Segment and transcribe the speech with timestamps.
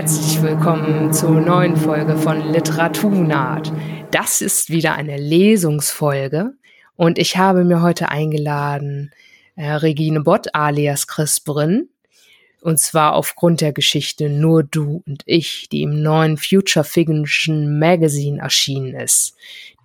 [0.00, 3.70] Herzlich willkommen zur neuen Folge von Literaturnaht.
[4.10, 6.54] Das ist wieder eine Lesungsfolge
[6.96, 9.10] und ich habe mir heute eingeladen
[9.56, 11.89] äh, Regine Bott alias Chris Brünn
[12.60, 18.40] und zwar aufgrund der Geschichte Nur du und ich, die im neuen Future Fiction Magazine
[18.40, 19.34] erschienen ist.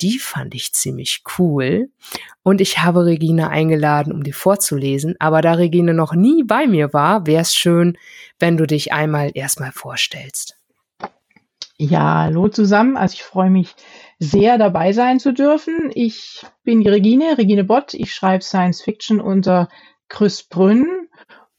[0.02, 1.90] Die fand ich ziemlich cool.
[2.44, 5.16] Und ich habe Regine eingeladen, um die vorzulesen.
[5.20, 7.98] Aber da Regine noch nie bei mir war, wäre es schön,
[8.40, 10.58] wenn du dich einmal erstmal vorstellst.
[11.78, 12.98] Ja, hallo zusammen.
[12.98, 13.76] Also ich freue mich
[14.20, 15.92] sehr dabei sein zu dürfen.
[15.94, 17.94] Ich bin die Regine, Regine Bott.
[17.94, 19.70] Ich schreibe Science Fiction unter
[20.08, 21.08] Chris Brünn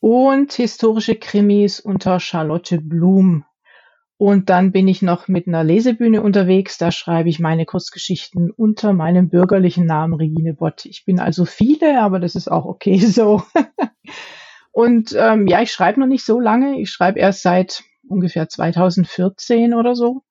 [0.07, 3.45] und historische Krimis unter Charlotte Blum.
[4.17, 6.79] Und dann bin ich noch mit einer Lesebühne unterwegs.
[6.79, 10.85] Da schreibe ich meine Kurzgeschichten unter meinem bürgerlichen Namen Regine Bott.
[10.85, 13.43] Ich bin also viele, aber das ist auch okay so.
[14.71, 16.81] und ähm, ja, ich schreibe noch nicht so lange.
[16.81, 20.23] Ich schreibe erst seit ungefähr 2014 oder so.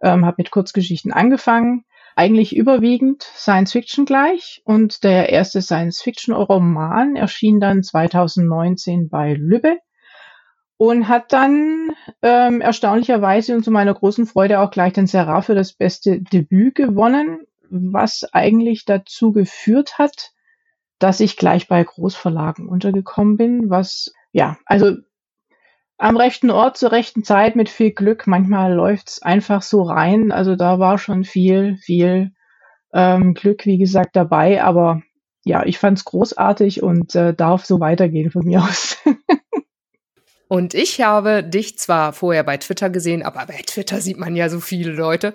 [0.00, 1.84] Ähm, habe mit Kurzgeschichten angefangen
[2.16, 4.62] eigentlich überwiegend Science Fiction gleich.
[4.64, 9.78] Und der erste Science Fiction Roman erschien dann 2019 bei Lübbe
[10.76, 11.90] und hat dann
[12.22, 16.74] ähm, erstaunlicherweise und zu meiner großen Freude auch gleich den Serra für das beste Debüt
[16.74, 20.32] gewonnen, was eigentlich dazu geführt hat,
[20.98, 24.96] dass ich gleich bei Großverlagen untergekommen bin, was ja, also
[26.00, 28.26] am rechten Ort zur rechten Zeit mit viel Glück.
[28.26, 30.32] Manchmal läuft's einfach so rein.
[30.32, 32.32] Also da war schon viel, viel
[32.94, 34.62] ähm, Glück, wie gesagt, dabei.
[34.62, 35.02] Aber
[35.44, 38.96] ja, ich fand's großartig und äh, darf so weitergehen von mir aus.
[40.48, 44.48] Und ich habe dich zwar vorher bei Twitter gesehen, aber bei Twitter sieht man ja
[44.48, 45.32] so viele Leute.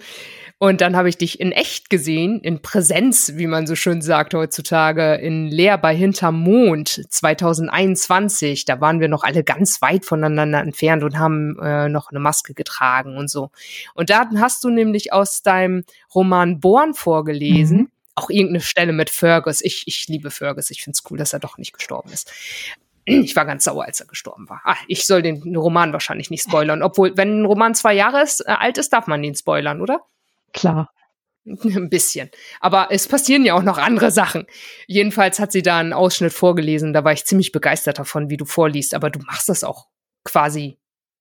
[0.57, 4.33] Und dann habe ich dich in echt gesehen, in Präsenz, wie man so schön sagt
[4.33, 8.63] heutzutage, in Leer bei Hinterm Mond 2021.
[8.63, 12.53] Da waren wir noch alle ganz weit voneinander entfernt und haben äh, noch eine Maske
[12.53, 13.51] getragen und so.
[13.95, 17.77] Und da hast du nämlich aus deinem Roman Born vorgelesen.
[17.77, 17.89] Mhm.
[18.15, 19.61] Auch irgendeine Stelle mit Fergus.
[19.61, 20.69] Ich, ich liebe Fergus.
[20.69, 22.31] Ich finde es cool, dass er doch nicht gestorben ist.
[23.03, 24.61] Ich war ganz sauer, als er gestorben war.
[24.63, 26.81] Ah, ich soll den Roman wahrscheinlich nicht spoilern.
[26.81, 29.99] Obwohl, wenn ein Roman zwei Jahre ist, äh, alt ist, darf man ihn spoilern, oder?
[30.55, 30.89] Klar.
[31.45, 32.31] Ein bisschen.
[32.59, 34.47] Aber es passieren ja auch noch andere Sachen.
[34.87, 36.93] Jedenfalls hat sie da einen Ausschnitt vorgelesen.
[36.93, 38.95] Da war ich ziemlich begeistert davon, wie du vorliest.
[38.95, 39.87] Aber du machst das auch
[40.23, 40.79] quasi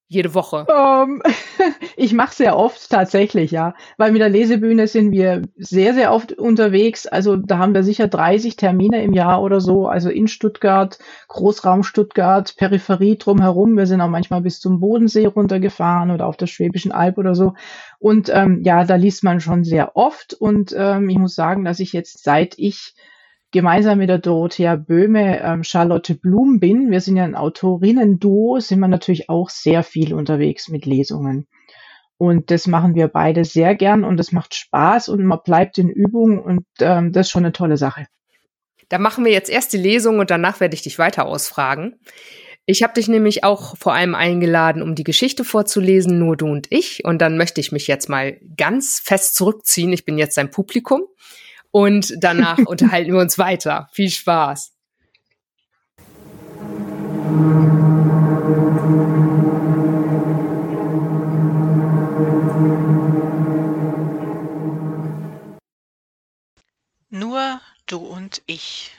[0.09, 0.67] jede Woche?
[0.69, 1.23] Um, ähm,
[1.97, 3.75] ich mache sehr oft tatsächlich, ja.
[3.97, 7.07] Weil mit der Lesebühne sind wir sehr, sehr oft unterwegs.
[7.07, 9.89] Also da haben wir sicher 30 Termine im Jahr oder so.
[9.89, 10.99] Also in Stuttgart,
[11.29, 13.77] Großraum Stuttgart, Peripherie drumherum.
[13.77, 17.55] Wir sind auch manchmal bis zum Bodensee runtergefahren oder auf der Schwäbischen Alb oder so.
[17.99, 20.35] Und ähm, ja, da liest man schon sehr oft.
[20.35, 22.95] Und ähm, ich muss sagen, dass ich jetzt, seit ich
[23.55, 26.91] gemeinsam mit der Dorothea Böhme ähm, Charlotte Blum bin.
[26.91, 31.47] Wir sind ja ein Autorinnen-Duo, sind wir natürlich auch sehr viel unterwegs mit Lesungen.
[32.19, 35.89] Und das machen wir beide sehr gern und das macht Spaß und man bleibt in
[35.89, 38.07] Übung und ähm, das ist schon eine tolle Sache.
[38.89, 41.95] Da machen wir jetzt erst die Lesung und danach werde ich dich weiter ausfragen.
[42.67, 46.67] Ich habe dich nämlich auch vor allem eingeladen, um die Geschichte vorzulesen, nur du und
[46.71, 47.05] ich.
[47.05, 49.93] Und dann möchte ich mich jetzt mal ganz fest zurückziehen.
[49.93, 51.03] Ich bin jetzt dein Publikum
[51.75, 53.89] und danach unterhalten wir uns weiter.
[53.93, 54.73] Viel Spaß.
[67.11, 68.93] Nur du und ich.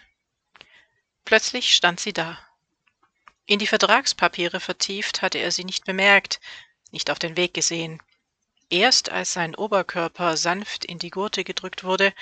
[1.23, 2.37] Plötzlich stand sie da.
[3.45, 6.41] In die Vertragspapiere vertieft hatte er sie nicht bemerkt,
[6.91, 8.01] nicht auf den Weg gesehen.
[8.69, 12.13] Erst als sein Oberkörper sanft in die Gurte gedrückt wurde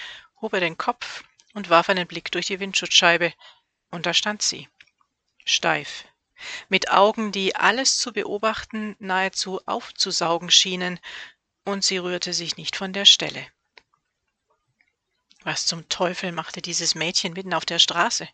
[0.44, 1.24] hob er den Kopf
[1.54, 3.34] und warf einen Blick durch die Windschutzscheibe,
[3.90, 4.68] und da stand sie,
[5.46, 6.04] steif,
[6.68, 11.00] mit Augen, die alles zu beobachten nahezu aufzusaugen schienen,
[11.64, 13.48] und sie rührte sich nicht von der Stelle.
[15.44, 18.28] Was zum Teufel machte dieses Mädchen mitten auf der Straße?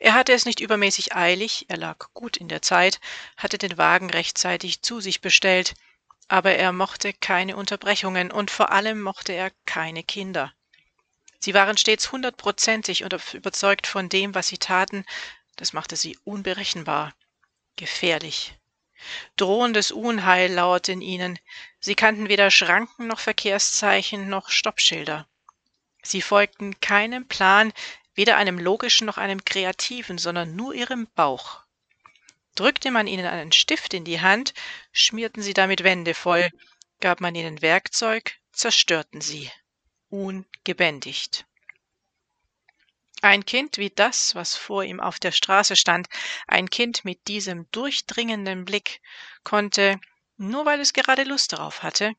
[0.00, 3.00] Er hatte es nicht übermäßig eilig, er lag gut in der Zeit,
[3.36, 5.74] hatte den Wagen rechtzeitig zu sich bestellt,
[6.30, 10.54] aber er mochte keine Unterbrechungen und vor allem mochte er keine Kinder.
[11.40, 15.04] Sie waren stets hundertprozentig und überzeugt von dem, was sie taten,
[15.56, 17.14] das machte sie unberechenbar,
[17.74, 18.54] gefährlich.
[19.36, 21.36] Drohendes Unheil lauerte in ihnen,
[21.80, 25.26] sie kannten weder Schranken noch Verkehrszeichen noch Stoppschilder.
[26.02, 27.72] Sie folgten keinem Plan,
[28.14, 31.59] weder einem logischen noch einem kreativen, sondern nur ihrem Bauch.
[32.54, 34.54] Drückte man ihnen einen Stift in die Hand,
[34.92, 36.50] schmierten sie damit Wände voll,
[37.00, 39.50] gab man ihnen Werkzeug, zerstörten sie,
[40.08, 41.46] ungebändigt.
[43.22, 46.08] Ein Kind wie das, was vor ihm auf der Straße stand,
[46.46, 49.00] ein Kind mit diesem durchdringenden Blick,
[49.44, 50.00] konnte,
[50.38, 52.14] nur weil es gerade Lust darauf hatte,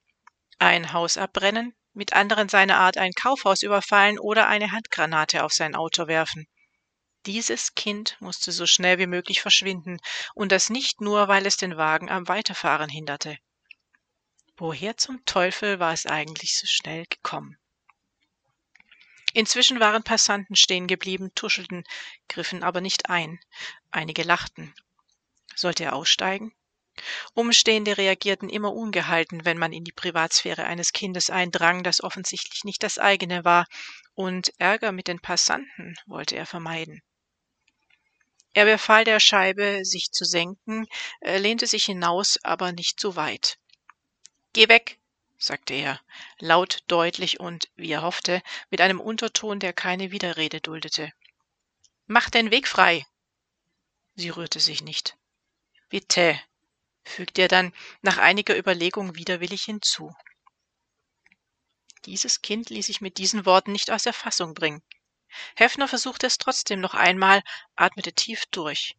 [0.59, 5.75] ein Haus abbrennen, mit anderen seiner Art ein Kaufhaus überfallen oder eine Handgranate auf sein
[5.75, 6.47] Auto werfen.
[7.27, 9.99] Dieses Kind musste so schnell wie möglich verschwinden,
[10.33, 13.37] und das nicht nur, weil es den Wagen am Weiterfahren hinderte.
[14.57, 17.57] Woher zum Teufel war es eigentlich so schnell gekommen?
[19.33, 21.83] Inzwischen waren Passanten stehen geblieben, tuschelten,
[22.27, 23.39] griffen aber nicht ein.
[23.91, 24.73] Einige lachten.
[25.55, 26.53] Sollte er aussteigen?
[27.33, 32.83] Umstehende reagierten immer ungehalten, wenn man in die Privatsphäre eines Kindes eindrang, das offensichtlich nicht
[32.83, 33.67] das eigene war,
[34.13, 37.01] und Ärger mit den Passanten wollte er vermeiden.
[38.53, 40.85] Er befahl der Scheibe, sich zu senken,
[41.21, 43.57] lehnte sich hinaus, aber nicht zu weit.
[44.53, 44.99] Geh weg,
[45.37, 46.01] sagte er,
[46.39, 51.11] laut, deutlich und, wie er hoffte, mit einem Unterton, der keine Widerrede duldete.
[52.07, 53.05] Mach den Weg frei.
[54.15, 55.17] Sie rührte sich nicht.
[55.87, 56.39] Bitte,
[57.03, 60.13] fügte er dann nach einiger Überlegung widerwillig hinzu.
[62.05, 64.83] Dieses Kind ließ sich mit diesen Worten nicht aus der Fassung bringen.
[65.55, 67.41] Heffner versuchte es trotzdem noch einmal,
[67.75, 68.95] atmete tief durch.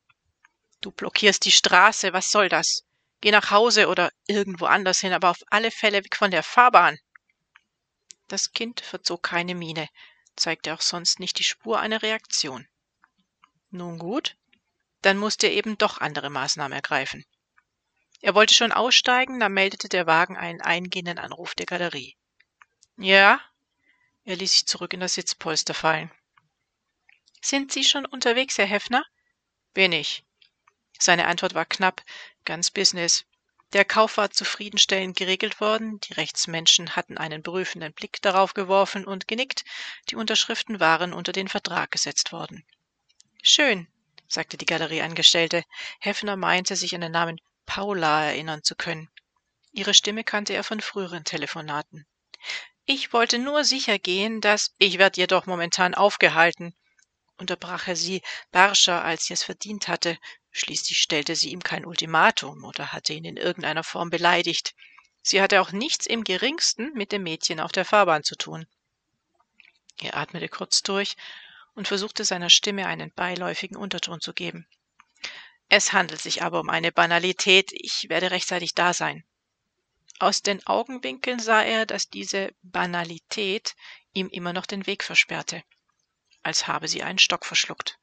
[0.81, 2.84] Du blockierst die Straße, was soll das?
[3.20, 6.99] Geh nach Hause oder irgendwo anders hin, aber auf alle Fälle weg von der Fahrbahn.
[8.26, 9.88] Das Kind verzog keine Miene,
[10.34, 12.67] zeigte auch sonst nicht die Spur einer Reaktion.
[13.70, 14.37] Nun gut,
[15.02, 17.25] dann musste er eben doch andere Maßnahmen ergreifen.
[18.20, 22.17] Er wollte schon aussteigen, da meldete der Wagen einen eingehenden Anruf der Galerie.
[22.96, 23.40] Ja?
[24.25, 26.11] Er ließ sich zurück in das Sitzpolster fallen.
[27.44, 29.05] Sind Sie schon unterwegs, Herr Heffner?
[29.75, 30.23] Bin ich.
[30.97, 32.00] Seine Antwort war knapp,
[32.44, 33.25] ganz Business.
[33.73, 39.27] Der Kauf war zufriedenstellend geregelt worden, die Rechtsmenschen hatten einen prüfenden Blick darauf geworfen und
[39.27, 39.65] genickt,
[40.09, 42.65] die Unterschriften waren unter den Vertrag gesetzt worden.
[43.43, 43.89] Schön,
[44.29, 45.65] sagte die Galerieangestellte.
[45.99, 49.11] Heffner meinte, sich an den Namen Paula erinnern zu können.
[49.73, 52.06] Ihre Stimme kannte er von früheren Telefonaten.
[52.85, 56.77] Ich wollte nur sicher gehen, dass ich werd jedoch momentan aufgehalten,
[57.43, 60.19] unterbrach er sie barscher, als sie es verdient hatte.
[60.50, 64.75] Schließlich stellte sie ihm kein Ultimatum oder hatte ihn in irgendeiner Form beleidigt.
[65.21, 68.67] Sie hatte auch nichts im geringsten mit dem Mädchen auf der Fahrbahn zu tun.
[70.00, 71.17] Er atmete kurz durch
[71.75, 74.67] und versuchte seiner Stimme einen beiläufigen Unterton zu geben.
[75.69, 77.71] Es handelt sich aber um eine Banalität.
[77.73, 79.25] Ich werde rechtzeitig da sein.
[80.19, 83.75] Aus den Augenwinkeln sah er, dass diese Banalität
[84.12, 85.65] ihm immer noch den Weg versperrte,
[86.43, 87.99] als habe sie einen Stock verschluckt.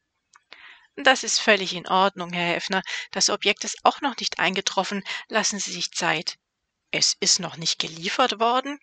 [0.96, 2.82] Das ist völlig in Ordnung, Herr Heffner.
[3.10, 5.02] Das Objekt ist auch noch nicht eingetroffen.
[5.28, 6.38] Lassen Sie sich Zeit.
[6.90, 8.78] Es ist noch nicht geliefert worden?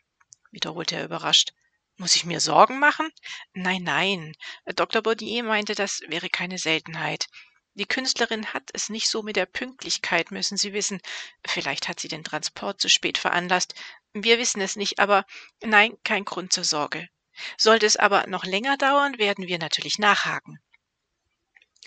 [0.51, 1.53] wiederholte er überrascht.
[1.97, 3.11] Muss ich mir Sorgen machen?
[3.53, 4.35] Nein, nein.
[4.65, 5.01] Dr.
[5.01, 7.27] Baudier meinte, das wäre keine Seltenheit.
[7.73, 11.01] Die Künstlerin hat es nicht so mit der Pünktlichkeit, müssen Sie wissen.
[11.45, 13.75] Vielleicht hat sie den Transport zu spät veranlasst.
[14.13, 15.25] Wir wissen es nicht, aber
[15.61, 17.07] nein, kein Grund zur Sorge.
[17.57, 20.59] Sollte es aber noch länger dauern, werden wir natürlich nachhaken.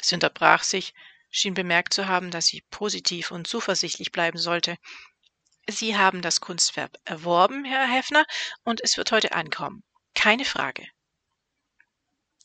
[0.02, 0.94] Sie unterbrach sich,
[1.30, 4.76] schien bemerkt zu haben, dass sie positiv und zuversichtlich bleiben sollte.
[5.68, 8.24] Sie haben das Kunstwerk erworben, Herr Heffner,
[8.64, 9.82] und es wird heute ankommen.
[10.14, 10.88] Keine Frage.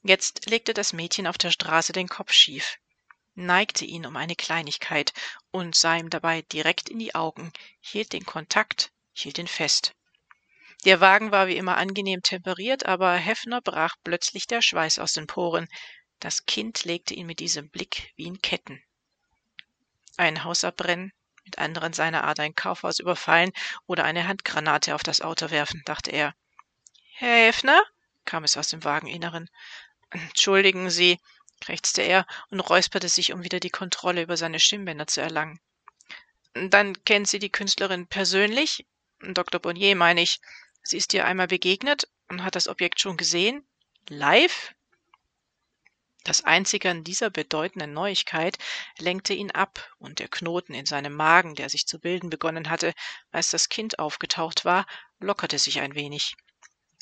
[0.04, 2.78] Jetzt legte das Mädchen auf der Straße den Kopf schief
[3.36, 5.14] neigte ihn um eine Kleinigkeit
[5.52, 9.94] und sah ihm dabei direkt in die Augen, hielt den Kontakt, hielt ihn fest.
[10.86, 15.26] Der Wagen war wie immer angenehm temperiert, aber Heffner brach plötzlich der Schweiß aus den
[15.26, 15.68] Poren.
[16.20, 18.84] Das Kind legte ihn mit diesem Blick wie in Ketten.
[20.16, 21.12] Ein Haus abbrennen,
[21.44, 23.52] mit anderen seiner Art ein Kaufhaus überfallen
[23.88, 26.36] oder eine Handgranate auf das Auto werfen, dachte er.
[27.14, 27.82] Herr Heffner?
[28.24, 29.50] kam es aus dem Wageninneren.
[30.12, 31.20] Entschuldigen Sie,
[31.62, 35.60] krächzte er und räusperte sich, um wieder die Kontrolle über seine Stimmbänder zu erlangen.
[36.54, 38.86] Dann kennen Sie die Künstlerin persönlich?
[39.20, 39.60] Dr.
[39.60, 40.40] Bonnier, meine ich.
[40.88, 43.68] Sie ist ihr einmal begegnet und hat das Objekt schon gesehen?
[44.08, 44.76] Live?
[46.24, 48.60] Das Einzige an dieser bedeutenden Neuigkeit
[49.00, 52.94] lenkte ihn ab, und der Knoten in seinem Magen, der sich zu bilden begonnen hatte,
[53.32, 54.86] als das Kind aufgetaucht war,
[55.20, 56.36] lockerte sich ein wenig.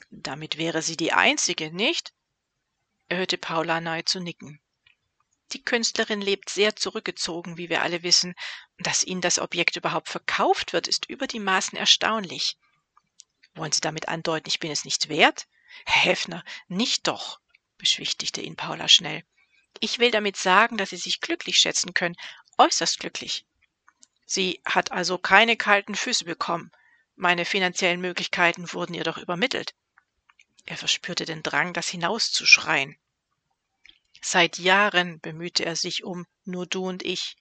[0.10, 2.13] Damit wäre sie die einzige, nicht?
[3.10, 4.62] Er hörte Paula nahezu nicken.
[5.52, 8.34] Die Künstlerin lebt sehr zurückgezogen, wie wir alle wissen.
[8.78, 12.58] Dass Ihnen das Objekt überhaupt verkauft wird, ist über die Maßen erstaunlich.
[13.55, 15.48] Wollen Sie damit andeuten, ich bin es nicht wert?
[15.86, 17.39] Herr Heffner, nicht doch,
[17.77, 19.24] beschwichtigte ihn Paula schnell.
[19.79, 22.15] Ich will damit sagen, dass Sie sich glücklich schätzen können,
[22.57, 23.45] äußerst glücklich.
[24.25, 26.72] Sie hat also keine kalten Füße bekommen.
[27.15, 29.75] Meine finanziellen Möglichkeiten wurden ihr doch übermittelt.
[30.65, 32.98] Er verspürte den Drang, das hinauszuschreien.
[34.25, 37.36] Seit Jahren bemühte er sich um nur du und ich.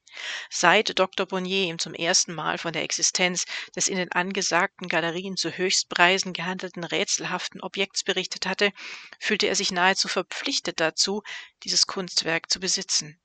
[0.50, 1.26] Seit Dr.
[1.26, 3.46] Bonnier ihm zum ersten Mal von der Existenz
[3.76, 8.72] des in den angesagten Galerien zu Höchstpreisen gehandelten rätselhaften Objekts berichtet hatte,
[9.20, 11.22] fühlte er sich nahezu verpflichtet dazu,
[11.62, 13.16] dieses Kunstwerk zu besitzen.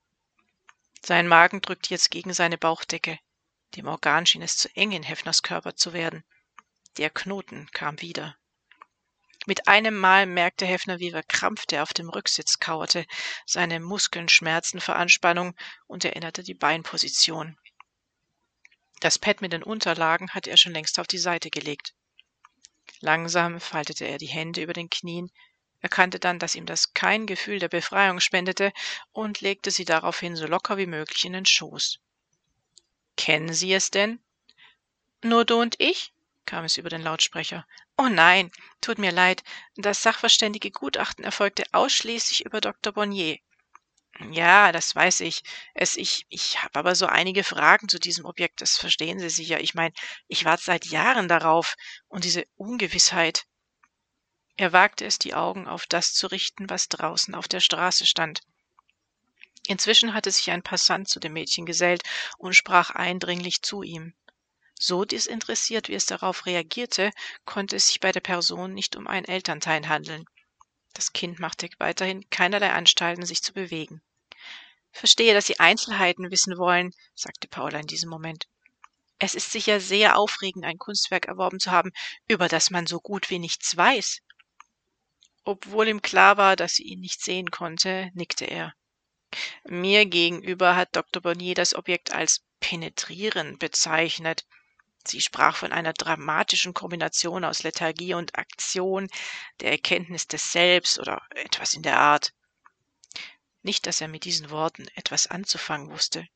[1.04, 3.18] Sein Magen drückte jetzt gegen seine Bauchdecke.
[3.74, 6.22] Dem Organ schien es zu eng in Heffners Körper zu werden.
[6.96, 8.37] Der Knoten kam wieder.
[9.48, 13.06] Mit einem Mal merkte Heffner, wie verkrampft er auf dem Rücksitz kauerte.
[13.46, 17.56] Seine Muskeln schmerzten vor Anspannung und erinnerte die Beinposition.
[19.00, 21.94] Das Pad mit den Unterlagen hatte er schon längst auf die Seite gelegt.
[23.00, 25.30] Langsam faltete er die Hände über den Knien,
[25.80, 28.70] erkannte dann, dass ihm das kein Gefühl der Befreiung spendete
[29.12, 32.00] und legte sie daraufhin so locker wie möglich in den Schoß.
[33.16, 34.20] Kennen Sie es denn?
[35.24, 36.12] Nur du und ich?
[36.44, 37.66] kam es über den Lautsprecher.
[37.98, 38.50] Oh nein,
[38.80, 39.42] tut mir leid,
[39.76, 42.92] das sachverständige Gutachten erfolgte ausschließlich über Dr.
[42.94, 43.38] Bonnier.
[44.30, 45.42] Ja, das weiß ich.
[45.74, 49.60] Es, ich, ich habe aber so einige Fragen zu diesem Objekt, das verstehen Sie sicher.
[49.60, 49.92] Ich meine,
[50.28, 51.74] ich warte seit Jahren darauf
[52.06, 53.46] und diese Ungewissheit.
[54.56, 58.42] Er wagte es, die Augen auf das zu richten, was draußen auf der Straße stand.
[59.66, 62.02] Inzwischen hatte sich ein Passant zu dem Mädchen gesellt
[62.38, 64.14] und sprach eindringlich zu ihm.
[64.78, 67.10] So desinteressiert, wie es darauf reagierte,
[67.44, 70.24] konnte es sich bei der Person nicht um einen Elternteil handeln.
[70.94, 74.02] Das Kind machte weiterhin keinerlei Anstalten, sich zu bewegen.
[74.92, 78.48] Verstehe, dass Sie Einzelheiten wissen wollen, sagte Paula in diesem Moment.
[79.18, 81.92] Es ist sicher sehr aufregend, ein Kunstwerk erworben zu haben,
[82.28, 84.20] über das man so gut wie nichts weiß.
[85.44, 88.74] Obwohl ihm klar war, dass sie ihn nicht sehen konnte, nickte er.
[89.64, 91.22] Mir gegenüber hat Dr.
[91.22, 94.46] Bonnier das Objekt als penetrierend bezeichnet.
[95.06, 99.08] Sie sprach von einer dramatischen Kombination aus Lethargie und Aktion,
[99.60, 102.32] der Erkenntnis des Selbst oder etwas in der Art.
[103.62, 106.26] Nicht, dass er mit diesen Worten etwas anzufangen wusste.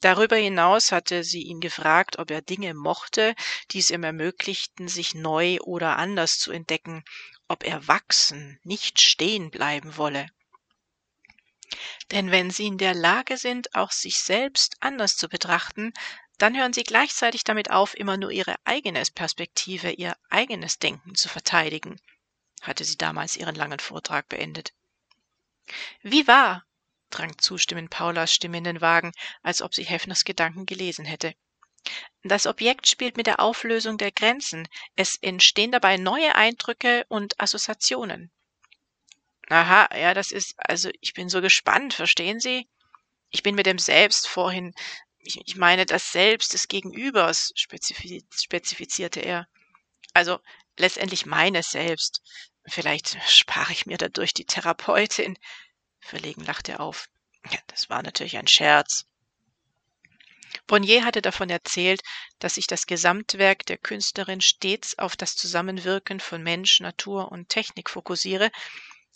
[0.00, 3.36] Darüber hinaus hatte sie ihn gefragt, ob er Dinge mochte,
[3.70, 7.04] die es ihm ermöglichten, sich neu oder anders zu entdecken,
[7.46, 10.26] ob er wachsen, nicht stehen bleiben wolle.
[12.10, 15.92] Denn wenn sie in der Lage sind, auch sich selbst anders zu betrachten,
[16.42, 21.28] dann hören sie gleichzeitig damit auf, immer nur ihre eigene Perspektive, ihr eigenes Denken zu
[21.28, 22.00] verteidigen,
[22.60, 24.72] hatte sie damals ihren langen Vortrag beendet.
[26.02, 26.66] Wie wahr,
[27.10, 29.12] drang zustimmend Paulas Stimme in den Wagen,
[29.44, 31.36] als ob sie Heffners Gedanken gelesen hätte.
[32.24, 34.66] Das Objekt spielt mit der Auflösung der Grenzen.
[34.96, 38.32] Es entstehen dabei neue Eindrücke und Assoziationen.
[39.48, 42.68] Aha, ja, das ist, also ich bin so gespannt, verstehen Sie?
[43.30, 44.74] Ich bin mit dem Selbst vorhin
[45.22, 49.46] ich, ich meine das Selbst des Gegenübers, spezifiz spezifizierte er.
[50.14, 50.40] Also
[50.76, 52.22] letztendlich meines Selbst.
[52.66, 55.38] Vielleicht spare ich mir dadurch die Therapeutin.
[56.00, 57.08] Verlegen lachte er auf.
[57.50, 59.06] Ja, das war natürlich ein Scherz.
[60.66, 62.02] Bonnier hatte davon erzählt,
[62.38, 67.88] dass sich das Gesamtwerk der Künstlerin stets auf das Zusammenwirken von Mensch, Natur und Technik
[67.88, 68.50] fokussiere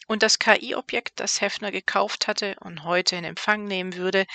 [0.07, 4.27] und das KI-Objekt, das Heffner gekauft hatte und heute in Empfang nehmen würde,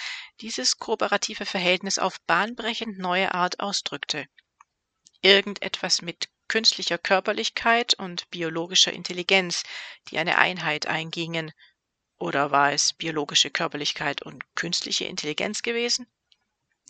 [0.41, 4.25] dieses kooperative Verhältnis auf bahnbrechend neue Art ausdrückte.
[5.21, 9.63] Irgendetwas mit künstlicher Körperlichkeit und biologischer Intelligenz,
[10.09, 11.53] die eine Einheit eingingen.
[12.17, 16.07] Oder war es biologische Körperlichkeit und künstliche Intelligenz gewesen?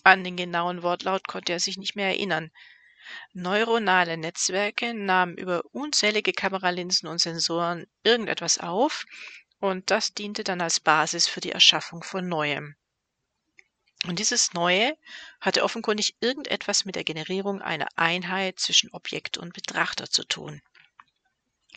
[0.03, 2.51] An den genauen Wortlaut konnte er sich nicht mehr erinnern,
[3.33, 9.05] Neuronale Netzwerke nahmen über unzählige Kameralinsen und Sensoren irgendetwas auf,
[9.59, 12.75] und das diente dann als Basis für die Erschaffung von Neuem.
[14.07, 14.97] Und dieses Neue
[15.39, 20.61] hatte offenkundig irgendetwas mit der Generierung einer Einheit zwischen Objekt und Betrachter zu tun.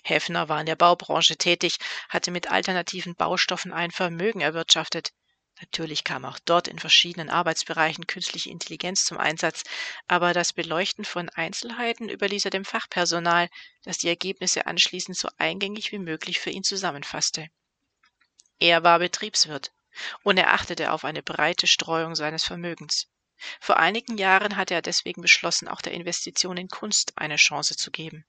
[0.02, 1.78] Heffner war in der Baubranche tätig,
[2.08, 5.12] hatte mit alternativen Baustoffen ein Vermögen erwirtschaftet.
[5.60, 9.62] Natürlich kam auch dort in verschiedenen Arbeitsbereichen künstliche Intelligenz zum Einsatz,
[10.08, 13.48] aber das Beleuchten von Einzelheiten überließ er dem Fachpersonal,
[13.84, 17.48] das die Ergebnisse anschließend so eingängig wie möglich für ihn zusammenfasste.
[18.58, 19.72] Er war Betriebswirt
[20.22, 23.06] und er achtete auf eine breite Streuung seines Vermögens.
[23.60, 27.90] Vor einigen Jahren hatte er deswegen beschlossen, auch der Investition in Kunst eine Chance zu
[27.90, 28.24] geben.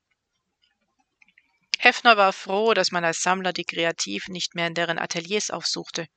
[1.78, 6.08] Heffner war froh, dass man als Sammler die Kreativen nicht mehr in deren Ateliers aufsuchte.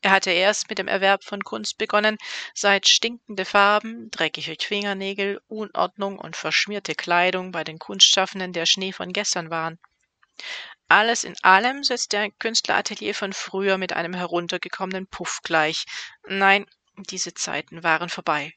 [0.00, 2.18] Er hatte erst mit dem Erwerb von Kunst begonnen,
[2.54, 9.12] seit stinkende Farben, dreckige Fingernägel, Unordnung und verschmierte Kleidung bei den Kunstschaffenden der Schnee von
[9.12, 9.78] gestern waren.
[10.88, 15.86] Alles in allem setzt der Künstleratelier von früher mit einem heruntergekommenen Puff gleich.
[16.28, 18.54] Nein, diese Zeiten waren vorbei.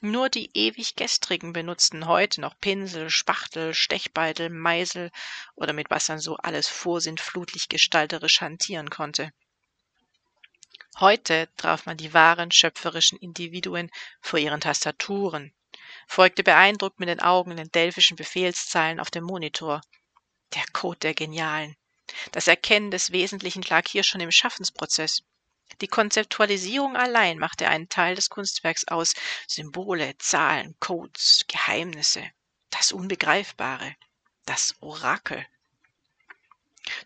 [0.00, 5.10] Nur die ewig Gestrigen benutzten heute noch Pinsel, Spachtel, Stechbeitel, Meisel
[5.54, 9.32] oder mit was man so alles vorsintflutlich gestalterisch hantieren konnte.
[10.98, 13.90] Heute traf man die wahren schöpferischen Individuen
[14.22, 15.52] vor ihren Tastaturen,
[16.06, 19.82] folgte beeindruckt mit den Augen den delphischen Befehlszeilen auf dem Monitor.
[20.54, 21.76] Der Code der Genialen.
[22.32, 25.22] Das Erkennen des Wesentlichen lag hier schon im Schaffensprozess.
[25.82, 29.12] Die Konzeptualisierung allein machte einen Teil des Kunstwerks aus.
[29.46, 32.24] Symbole, Zahlen, Codes, Geheimnisse,
[32.70, 33.96] das Unbegreifbare,
[34.46, 35.44] das Orakel.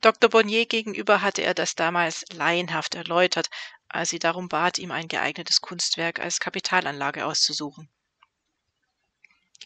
[0.02, 0.28] Dr.
[0.28, 3.48] Bonnier gegenüber hatte er das damals laienhaft erläutert,
[3.90, 7.88] als sie darum bat, ihm ein geeignetes Kunstwerk als Kapitalanlage auszusuchen.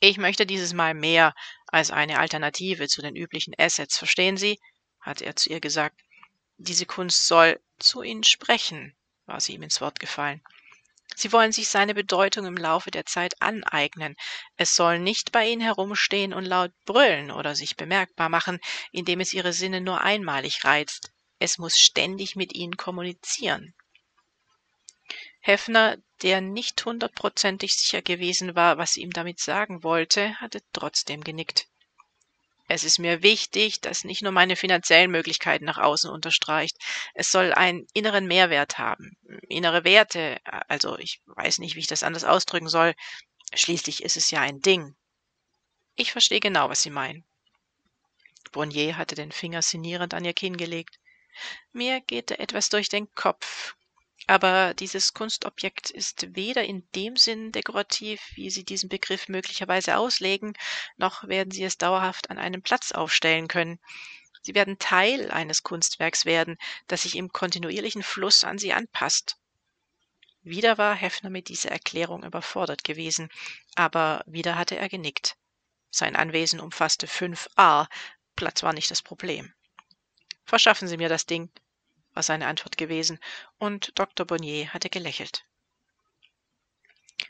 [0.00, 1.34] Ich möchte dieses Mal mehr
[1.66, 4.58] als eine Alternative zu den üblichen Assets, verstehen Sie?
[5.00, 6.00] hatte er zu ihr gesagt.
[6.56, 10.42] Diese Kunst soll zu Ihnen sprechen, war sie ihm ins Wort gefallen.
[11.16, 14.16] Sie wollen sich seine Bedeutung im Laufe der Zeit aneignen.
[14.56, 18.58] Es soll nicht bei Ihnen herumstehen und laut brüllen oder sich bemerkbar machen,
[18.90, 21.12] indem es Ihre Sinne nur einmalig reizt.
[21.38, 23.74] Es muss ständig mit Ihnen kommunizieren.
[25.46, 31.22] Heffner, der nicht hundertprozentig sicher gewesen war, was sie ihm damit sagen wollte, hatte trotzdem
[31.22, 31.68] genickt.
[32.66, 36.78] Es ist mir wichtig, dass nicht nur meine finanziellen Möglichkeiten nach außen unterstreicht.
[37.12, 39.18] Es soll einen inneren Mehrwert haben.
[39.46, 42.94] Innere Werte, also ich weiß nicht, wie ich das anders ausdrücken soll.
[43.52, 44.96] Schließlich ist es ja ein Ding.
[45.94, 47.22] Ich verstehe genau, was Sie meinen.
[48.50, 50.98] Bonnier hatte den Finger sinnierend an ihr Kinn gelegt.
[51.74, 53.74] Mir geht da etwas durch den Kopf.
[54.26, 60.54] Aber dieses Kunstobjekt ist weder in dem Sinn dekorativ, wie Sie diesen Begriff möglicherweise auslegen,
[60.96, 63.78] noch werden Sie es dauerhaft an einem Platz aufstellen können.
[64.40, 69.36] Sie werden Teil eines Kunstwerks werden, das sich im kontinuierlichen Fluss an Sie anpasst.
[70.42, 73.30] Wieder war Heffner mit dieser Erklärung überfordert gewesen,
[73.74, 75.36] aber wieder hatte er genickt.
[75.90, 77.86] Sein Anwesen umfasste fünf A,
[78.36, 79.54] Platz war nicht das Problem.
[80.44, 81.50] Verschaffen Sie mir das Ding,
[82.14, 83.18] war seine Antwort gewesen,
[83.58, 84.26] und Dr.
[84.26, 85.44] Bonnier hatte gelächelt.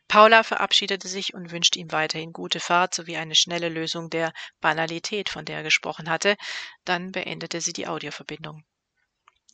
[0.09, 5.29] Paula verabschiedete sich und wünschte ihm weiterhin gute Fahrt sowie eine schnelle Lösung der Banalität,
[5.29, 6.37] von der er gesprochen hatte.
[6.85, 8.65] Dann beendete sie die Audioverbindung.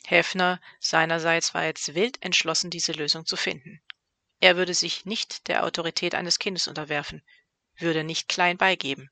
[0.06, 3.80] Heffner seinerseits war jetzt wild entschlossen, diese Lösung zu finden.
[4.40, 7.22] Er würde sich nicht der Autorität eines Kindes unterwerfen,
[7.76, 9.10] würde nicht klein beigeben.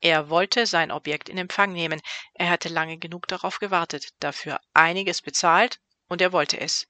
[0.00, 2.00] Er wollte sein Objekt in Empfang nehmen.
[2.34, 6.86] Er hatte lange genug darauf gewartet, dafür einiges bezahlt, und er wollte es.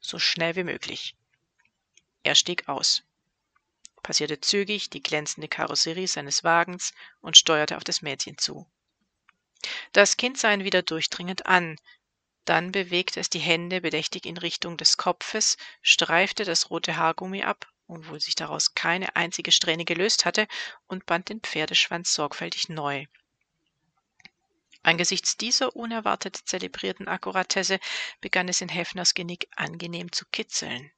[0.00, 1.14] So schnell wie möglich.
[2.24, 3.04] Er stieg aus,
[4.02, 8.66] passierte zügig die glänzende Karosserie seines Wagens und steuerte auf das Mädchen zu.
[9.92, 11.76] Das Kind sah ihn wieder durchdringend an,
[12.44, 17.66] dann bewegte es die Hände bedächtig in Richtung des Kopfes, streifte das rote Haargummi ab
[17.88, 20.46] obwohl sich daraus keine einzige Strähne gelöst hatte,
[20.86, 23.06] und band den Pferdeschwanz sorgfältig neu.
[24.82, 27.80] Angesichts dieser unerwartet zelebrierten Akkuratesse
[28.20, 30.90] begann es in Heffners Genick angenehm zu kitzeln.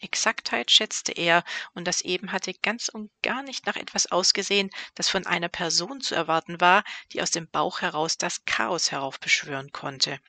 [0.00, 5.08] Exaktheit schätzte er, und das eben hatte ganz und gar nicht nach etwas ausgesehen, das
[5.08, 10.20] von einer Person zu erwarten war, die aus dem Bauch heraus das Chaos heraufbeschwören konnte.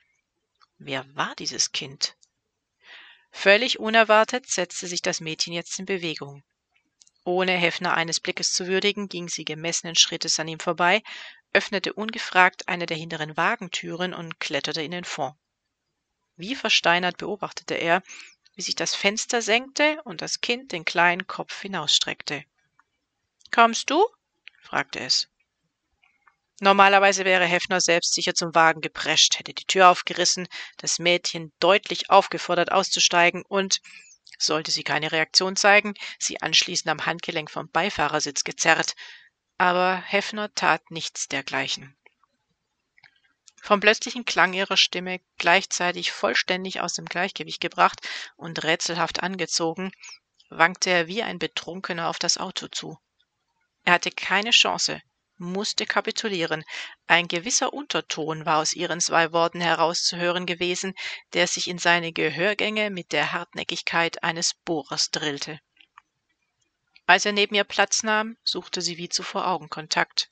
[0.78, 2.16] Wer war dieses Kind?
[3.30, 6.42] Völlig unerwartet setzte sich das Mädchen jetzt in Bewegung.
[7.24, 11.02] Ohne Heffner eines Blickes zu würdigen, ging sie gemessenen Schrittes an ihm vorbei,
[11.52, 15.36] öffnete ungefragt eine der hinteren Wagentüren und kletterte in den Fond.
[16.36, 18.02] Wie versteinert beobachtete er,
[18.54, 22.44] wie sich das Fenster senkte und das Kind den kleinen Kopf hinausstreckte.
[23.50, 24.06] Kommst du?
[24.60, 25.28] fragte es.
[26.60, 32.72] Normalerweise wäre Heffner selbstsicher zum Wagen geprescht, hätte die Tür aufgerissen, das Mädchen deutlich aufgefordert
[32.72, 33.80] auszusteigen und,
[34.38, 38.94] sollte sie keine Reaktion zeigen, sie anschließend am Handgelenk vom Beifahrersitz gezerrt.
[39.56, 41.96] Aber Heffner tat nichts dergleichen.
[43.62, 48.00] Vom plötzlichen Klang ihrer Stimme, gleichzeitig vollständig aus dem Gleichgewicht gebracht
[48.36, 49.92] und rätselhaft angezogen,
[50.48, 52.98] wankte er wie ein Betrunkener auf das Auto zu.
[53.84, 55.02] Er hatte keine Chance,
[55.38, 56.64] musste kapitulieren.
[57.06, 60.94] Ein gewisser Unterton war aus ihren zwei Worten herauszuhören gewesen,
[61.32, 65.60] der sich in seine Gehörgänge mit der Hartnäckigkeit eines Bohrers drillte.
[67.06, 70.28] Als er neben ihr Platz nahm, suchte sie wie zuvor Augenkontakt.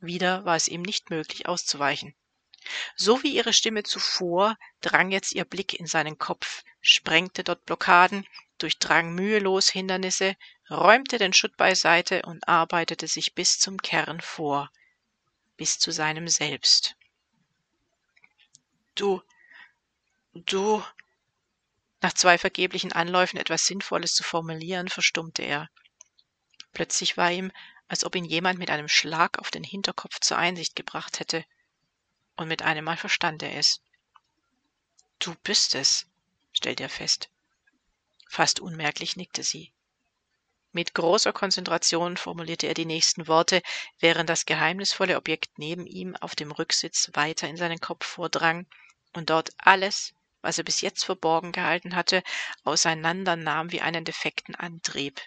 [0.00, 2.14] Wieder war es ihm nicht möglich auszuweichen.
[2.96, 8.26] So wie ihre Stimme zuvor drang jetzt ihr Blick in seinen Kopf, sprengte dort Blockaden,
[8.58, 10.36] durchdrang mühelos Hindernisse,
[10.70, 14.70] räumte den Schutt beiseite und arbeitete sich bis zum Kern vor,
[15.56, 16.96] bis zu seinem Selbst.
[18.94, 19.22] Du,
[20.34, 20.84] du.
[22.02, 25.68] Nach zwei vergeblichen Anläufen etwas Sinnvolles zu formulieren, verstummte er.
[26.72, 27.52] Plötzlich war ihm,
[27.88, 31.44] als ob ihn jemand mit einem Schlag auf den Hinterkopf zur Einsicht gebracht hätte,
[32.36, 33.82] und mit einem Mal verstand er es.
[35.18, 36.06] Du bist es,
[36.52, 37.28] stellt er fest.
[38.28, 39.72] Fast unmerklich nickte sie.
[40.72, 43.60] Mit großer Konzentration formulierte er die nächsten Worte,
[43.98, 48.66] während das geheimnisvolle Objekt neben ihm auf dem Rücksitz weiter in seinen Kopf vordrang
[49.12, 52.22] und dort alles, was er bis jetzt verborgen gehalten hatte,
[52.62, 55.20] auseinandernahm wie einen defekten Antrieb.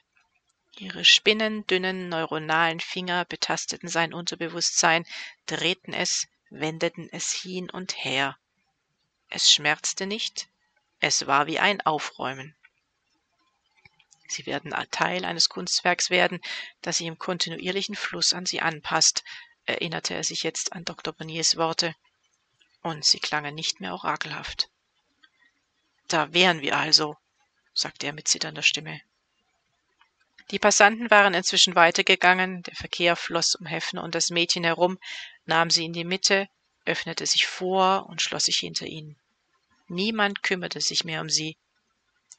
[0.77, 5.05] Ihre spinnendünnen neuronalen Finger betasteten sein Unterbewusstsein,
[5.45, 8.37] drehten es, wendeten es hin und her.
[9.29, 10.47] Es schmerzte nicht,
[10.99, 12.55] es war wie ein Aufräumen.
[14.33, 16.41] Sie werden Teil eines Kunstwerks werden,
[16.81, 19.23] das sich im kontinuierlichen Fluss an sie anpasst,
[19.65, 21.13] erinnerte er sich jetzt an Dr.
[21.13, 21.95] Bonniers Worte,
[22.81, 24.69] und sie klangen nicht mehr orakelhaft.
[26.07, 27.15] Da wären wir also,
[27.73, 29.01] sagte er mit zitternder Stimme.
[30.51, 34.99] Die Passanten waren inzwischen weitergegangen, der Verkehr floss um Heffner und das Mädchen herum,
[35.45, 36.49] nahm sie in die Mitte,
[36.85, 39.15] öffnete sich vor und schloss sich hinter ihnen.
[39.87, 41.55] Niemand kümmerte sich mehr um sie,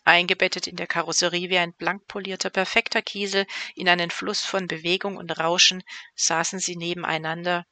[0.05, 5.17] eingebettet in der Karosserie wie ein blank polierter, perfekter Kiesel in einen Fluss von Bewegung
[5.17, 5.83] und Rauschen,
[6.15, 7.67] saßen sie nebeneinander,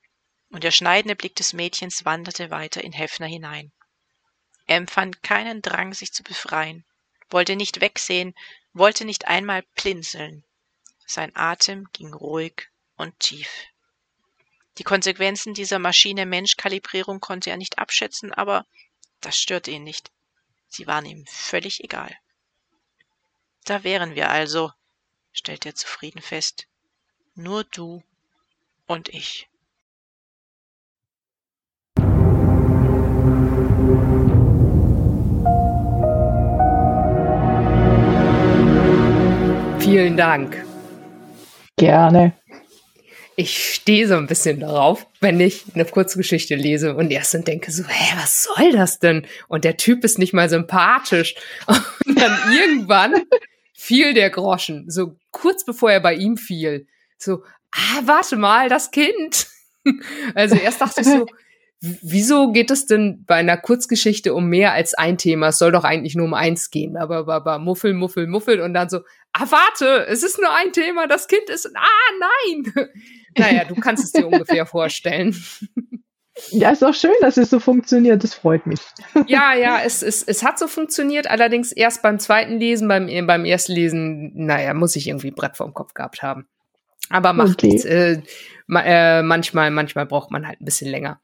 [0.51, 3.73] und der schneidende Blick des Mädchens wanderte weiter in Heffner hinein.
[4.67, 6.85] Er empfand keinen Drang, sich zu befreien,
[7.31, 8.35] wollte nicht wegsehen,
[8.73, 10.45] wollte nicht einmal blinzeln.
[11.07, 13.67] Sein Atem ging ruhig und tief.
[14.79, 18.67] Die Konsequenzen dieser Maschine-Mensch-Kalibrierung konnte er nicht abschätzen, aber
[19.21, 20.11] das störte ihn nicht.
[20.69, 22.17] Sie waren ihm völlig egal.
[23.65, 24.73] Da wären wir also,
[25.33, 26.67] stellte er zufrieden fest.
[27.37, 28.03] Nur du
[28.87, 29.49] und ich.
[39.79, 40.65] Vielen Dank.
[41.77, 42.33] Gerne.
[43.37, 47.71] Ich stehe so ein bisschen darauf, wenn ich eine Kurzgeschichte lese und erst dann denke
[47.71, 49.27] so, hä, was soll das denn?
[49.49, 51.35] Und der Typ ist nicht mal sympathisch.
[51.67, 53.15] Und dann irgendwann
[53.83, 56.87] fiel der Groschen, so kurz bevor er bei ihm fiel.
[57.19, 57.43] So,
[57.73, 59.49] ah, warte mal, das Kind.
[60.37, 61.27] Also erst dachte ich so,
[61.81, 65.49] wieso geht es denn bei einer Kurzgeschichte um mehr als ein Thema?
[65.49, 66.97] Es soll doch eigentlich nur um eins gehen.
[66.97, 69.01] Aber, aber, aber Muffel, Muffel, Muffel und dann so,
[69.33, 72.73] ah, warte, es ist nur ein Thema, das Kind ist, ah, nein.
[73.37, 75.35] Naja, du kannst es dir ungefähr vorstellen.
[76.51, 78.25] Ja, ist auch schön, dass es so funktioniert.
[78.25, 78.81] Das freut mich.
[79.27, 81.29] Ja, ja, es, es, es hat so funktioniert.
[81.29, 85.75] Allerdings erst beim zweiten Lesen, beim, beim ersten Lesen, naja, muss ich irgendwie Brett vorm
[85.75, 86.47] Kopf gehabt haben.
[87.11, 87.67] Aber macht okay.
[87.69, 87.85] nichts.
[87.85, 88.23] Äh,
[88.71, 91.21] äh, manchmal, manchmal braucht man halt ein bisschen länger.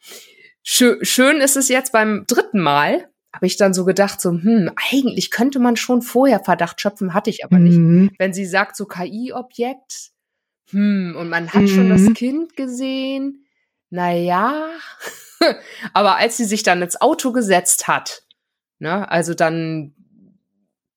[0.62, 4.70] Schön, schön ist es jetzt beim dritten Mal, habe ich dann so gedacht, so, hm,
[4.92, 7.78] eigentlich könnte man schon vorher Verdacht schöpfen, hatte ich aber nicht.
[7.78, 8.10] Mhm.
[8.18, 10.10] Wenn sie sagt, so KI-Objekt,
[10.70, 11.68] hm, und man hat mhm.
[11.68, 12.14] schon das mhm.
[12.14, 13.46] Kind gesehen,
[13.90, 14.68] naja.
[15.92, 18.22] aber als sie sich dann ins Auto gesetzt hat,
[18.78, 19.94] ne, also dann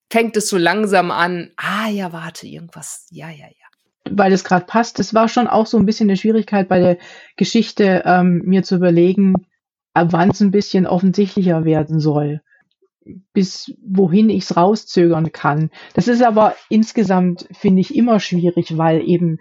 [0.10, 3.62] fängt es so langsam an, ah ja, warte, irgendwas, ja, ja, ja
[4.10, 5.00] weil es gerade passt.
[5.00, 6.98] Das war schon auch so ein bisschen eine Schwierigkeit bei der
[7.38, 9.36] Geschichte, ähm, mir zu überlegen,
[9.94, 12.42] wann es ein bisschen offensichtlicher werden soll,
[13.34, 15.70] bis wohin ich es rauszögern kann.
[15.94, 19.38] Das ist aber insgesamt, finde ich, immer schwierig, weil eben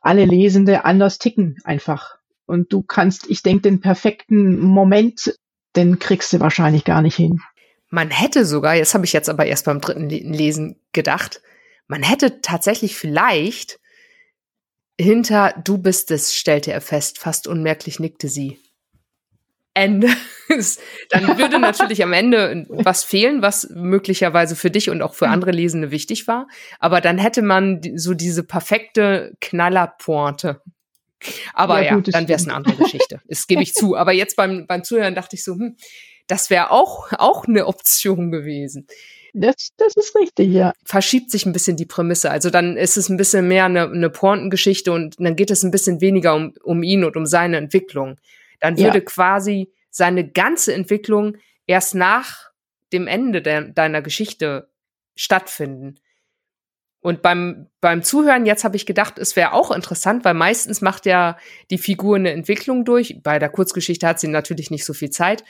[0.00, 2.16] alle Lesende anders ticken einfach.
[2.46, 5.38] Und du kannst, ich denke, den perfekten Moment,
[5.74, 7.40] den kriegst du wahrscheinlich gar nicht hin.
[7.90, 11.42] Man hätte sogar, jetzt habe ich jetzt aber erst beim dritten Lesen gedacht,
[11.88, 13.78] man hätte tatsächlich vielleicht
[14.98, 18.58] hinter Du bist es, stellte er fest, fast unmerklich nickte sie.
[19.74, 20.08] Ende.
[21.10, 25.50] Dann würde natürlich am Ende was fehlen, was möglicherweise für dich und auch für andere
[25.50, 26.48] Lesende wichtig war.
[26.78, 30.62] Aber dann hätte man so diese perfekte Knallerpointe.
[31.54, 33.20] Aber ja, ja dann wäre es eine andere Geschichte.
[33.28, 33.96] Das gebe ich zu.
[33.96, 35.76] Aber jetzt beim, beim Zuhören dachte ich so, hm,
[36.26, 38.86] das wäre auch, auch eine Option gewesen.
[39.32, 40.72] Das, das ist richtig, ja.
[40.84, 42.30] Verschiebt sich ein bisschen die Prämisse.
[42.30, 45.70] Also dann ist es ein bisschen mehr eine, eine Pointengeschichte und dann geht es ein
[45.70, 48.16] bisschen weniger um, um ihn und um seine Entwicklung
[48.60, 49.04] dann würde ja.
[49.04, 52.50] quasi seine ganze Entwicklung erst nach
[52.92, 54.70] dem Ende de deiner Geschichte
[55.14, 55.98] stattfinden.
[57.00, 61.06] Und beim, beim Zuhören jetzt habe ich gedacht, es wäre auch interessant, weil meistens macht
[61.06, 61.36] ja
[61.70, 63.20] die Figur eine Entwicklung durch.
[63.22, 65.44] Bei der Kurzgeschichte hat sie natürlich nicht so viel Zeit.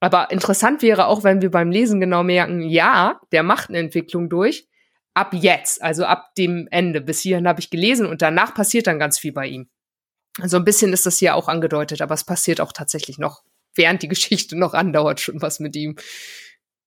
[0.00, 4.28] Aber interessant wäre auch, wenn wir beim Lesen genau merken, ja, der macht eine Entwicklung
[4.28, 4.68] durch.
[5.14, 7.00] Ab jetzt, also ab dem Ende.
[7.00, 9.68] Bis hierhin habe ich gelesen und danach passiert dann ganz viel bei ihm.
[10.44, 13.42] So ein bisschen ist das hier auch angedeutet, aber es passiert auch tatsächlich noch,
[13.74, 15.96] während die Geschichte noch andauert, schon was mit ihm.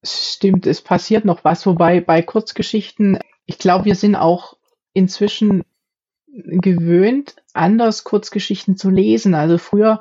[0.03, 4.57] Stimmt, es passiert noch was, wobei bei Kurzgeschichten, ich glaube, wir sind auch
[4.93, 5.63] inzwischen
[6.27, 9.33] gewöhnt, anders Kurzgeschichten zu lesen.
[9.33, 9.99] Also früher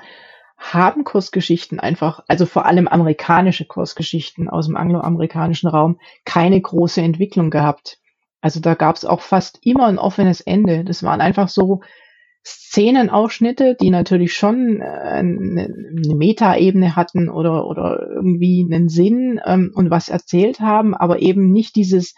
[0.59, 7.49] haben Kurzgeschichten einfach, also vor allem amerikanische Kurzgeschichten aus dem angloamerikanischen Raum, keine große Entwicklung
[7.49, 7.99] gehabt.
[8.43, 10.85] Also da gab es auch fast immer ein offenes Ende.
[10.85, 11.81] Das waren einfach so
[12.45, 15.63] Szenenausschnitte, die natürlich schon äh, eine,
[15.97, 21.51] eine Metaebene hatten oder, oder irgendwie einen Sinn ähm, und was erzählt haben, aber eben
[21.51, 22.15] nicht dieses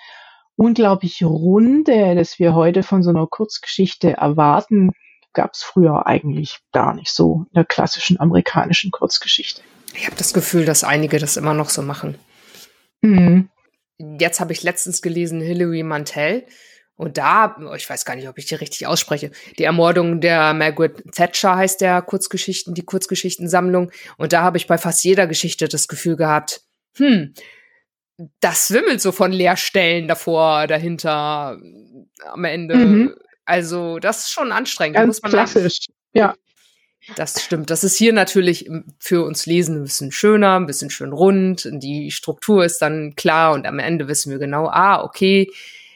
[0.60, 4.90] unglaublich Runde, das wir heute von so einer Kurzgeschichte erwarten,
[5.32, 9.62] gab es früher eigentlich gar nicht so in der klassischen amerikanischen Kurzgeschichte.
[9.94, 12.18] Ich habe das Gefühl, dass einige das immer noch so machen.
[13.00, 13.48] Mhm.
[13.96, 16.44] Jetzt habe ich letztens gelesen Hilary Mantel.
[16.94, 20.52] Und da, oh, ich weiß gar nicht, ob ich die richtig ausspreche, die Ermordung der
[20.52, 23.90] Margaret Thatcher heißt der Kurzgeschichten, die Kurzgeschichtensammlung.
[24.18, 26.60] Und da habe ich bei fast jeder Geschichte das Gefühl gehabt,
[26.98, 27.32] hm,
[28.40, 31.58] das wimmelt so von Leerstellen davor, dahinter,
[32.26, 32.74] am Ende.
[32.74, 33.14] Mhm.
[33.44, 34.96] Also, das ist schon anstrengend.
[34.96, 36.34] Ganz muss man klassisch, ja.
[37.16, 37.70] Das stimmt.
[37.70, 41.68] Das ist hier natürlich für uns Lesen ein bisschen schöner, ein bisschen schön rund.
[41.72, 45.50] Die Struktur ist dann klar und am Ende wissen wir genau, ah, okay,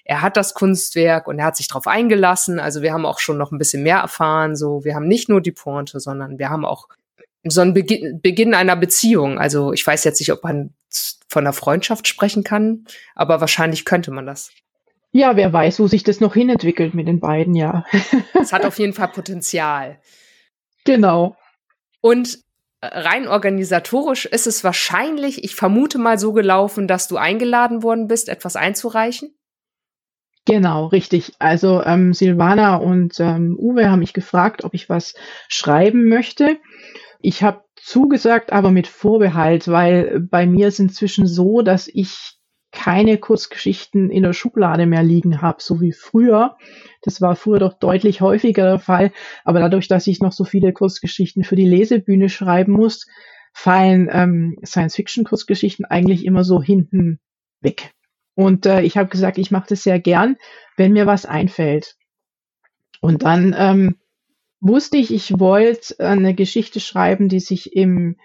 [0.05, 2.59] er hat das Kunstwerk und er hat sich darauf eingelassen.
[2.59, 4.57] Also wir haben auch schon noch ein bisschen mehr erfahren.
[4.57, 6.89] So, wir haben nicht nur die Pointe, sondern wir haben auch
[7.45, 9.39] so einen Beginn, Beginn einer Beziehung.
[9.39, 10.75] Also ich weiß jetzt nicht, ob man
[11.29, 14.51] von einer Freundschaft sprechen kann, aber wahrscheinlich könnte man das.
[15.13, 17.85] Ja, wer weiß, wo sich das noch hinentwickelt mit den beiden, ja.
[18.35, 20.01] Es hat auf jeden Fall Potenzial.
[20.85, 21.37] Genau.
[22.01, 22.41] Und
[22.83, 28.29] rein organisatorisch ist es wahrscheinlich, ich vermute mal so gelaufen, dass du eingeladen worden bist,
[28.29, 29.35] etwas einzureichen.
[30.47, 31.33] Genau, richtig.
[31.39, 35.15] Also ähm, Silvana und ähm, Uwe haben mich gefragt, ob ich was
[35.49, 36.59] schreiben möchte.
[37.25, 42.35] Ich habe zugesagt, aber mit Vorbehalt, weil bei mir ist inzwischen so, dass ich
[42.71, 46.59] keine Kurzgeschichten in der Schublade mehr liegen habe, so wie früher.
[47.01, 49.11] Das war früher doch deutlich häufiger der Fall.
[49.43, 53.07] Aber dadurch, dass ich noch so viele Kurzgeschichten für die Lesebühne schreiben muss,
[53.55, 57.21] fallen ähm, Science-Fiction-Kurzgeschichten eigentlich immer so hinten
[57.63, 57.95] weg.
[58.35, 60.37] Und äh, ich habe gesagt, ich mache das sehr gern,
[60.77, 61.97] wenn mir was einfällt.
[63.01, 63.97] Und dann ähm,
[64.65, 68.17] wusste ich, ich wollte eine Geschichte schreiben, die sich im,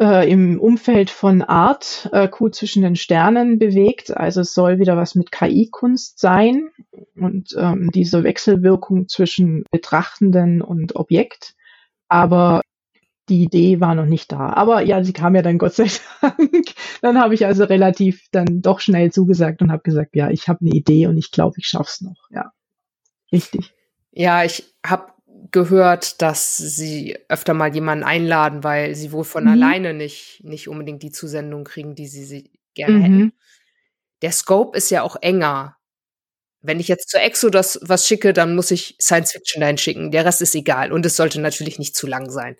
[0.00, 4.14] äh, im Umfeld von Art, äh, Kuh zwischen den Sternen bewegt.
[4.16, 6.70] Also es soll wieder was mit KI-Kunst sein
[7.14, 11.54] und ähm, diese Wechselwirkung zwischen Betrachtenden und Objekt.
[12.08, 12.62] Aber
[13.28, 14.52] die Idee war noch nicht da.
[14.52, 15.86] Aber ja, sie kam ja dann Gott sei
[16.20, 16.66] Dank.
[17.00, 20.60] Dann habe ich also relativ dann doch schnell zugesagt und habe gesagt, ja, ich habe
[20.62, 22.28] eine Idee und ich glaube, ich schaff's noch.
[22.30, 22.50] Ja,
[23.30, 23.72] richtig.
[24.10, 25.11] Ja, ich habe
[25.50, 29.50] gehört, dass sie öfter mal jemanden einladen, weil sie wohl von mhm.
[29.50, 33.02] alleine nicht nicht unbedingt die Zusendung kriegen, die sie, sie gerne mhm.
[33.02, 33.32] hätten.
[34.22, 35.76] Der Scope ist ja auch enger.
[36.60, 40.12] Wenn ich jetzt zur Exodus was schicke, dann muss ich Science Fiction dahin schicken.
[40.12, 42.56] Der Rest ist egal und es sollte natürlich nicht zu lang sein.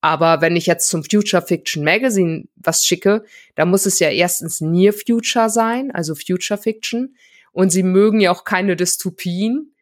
[0.00, 4.60] Aber wenn ich jetzt zum Future Fiction Magazine was schicke, dann muss es ja erstens
[4.60, 7.16] Near Future sein, also Future Fiction.
[7.52, 9.73] Und sie mögen ja auch keine Dystopien.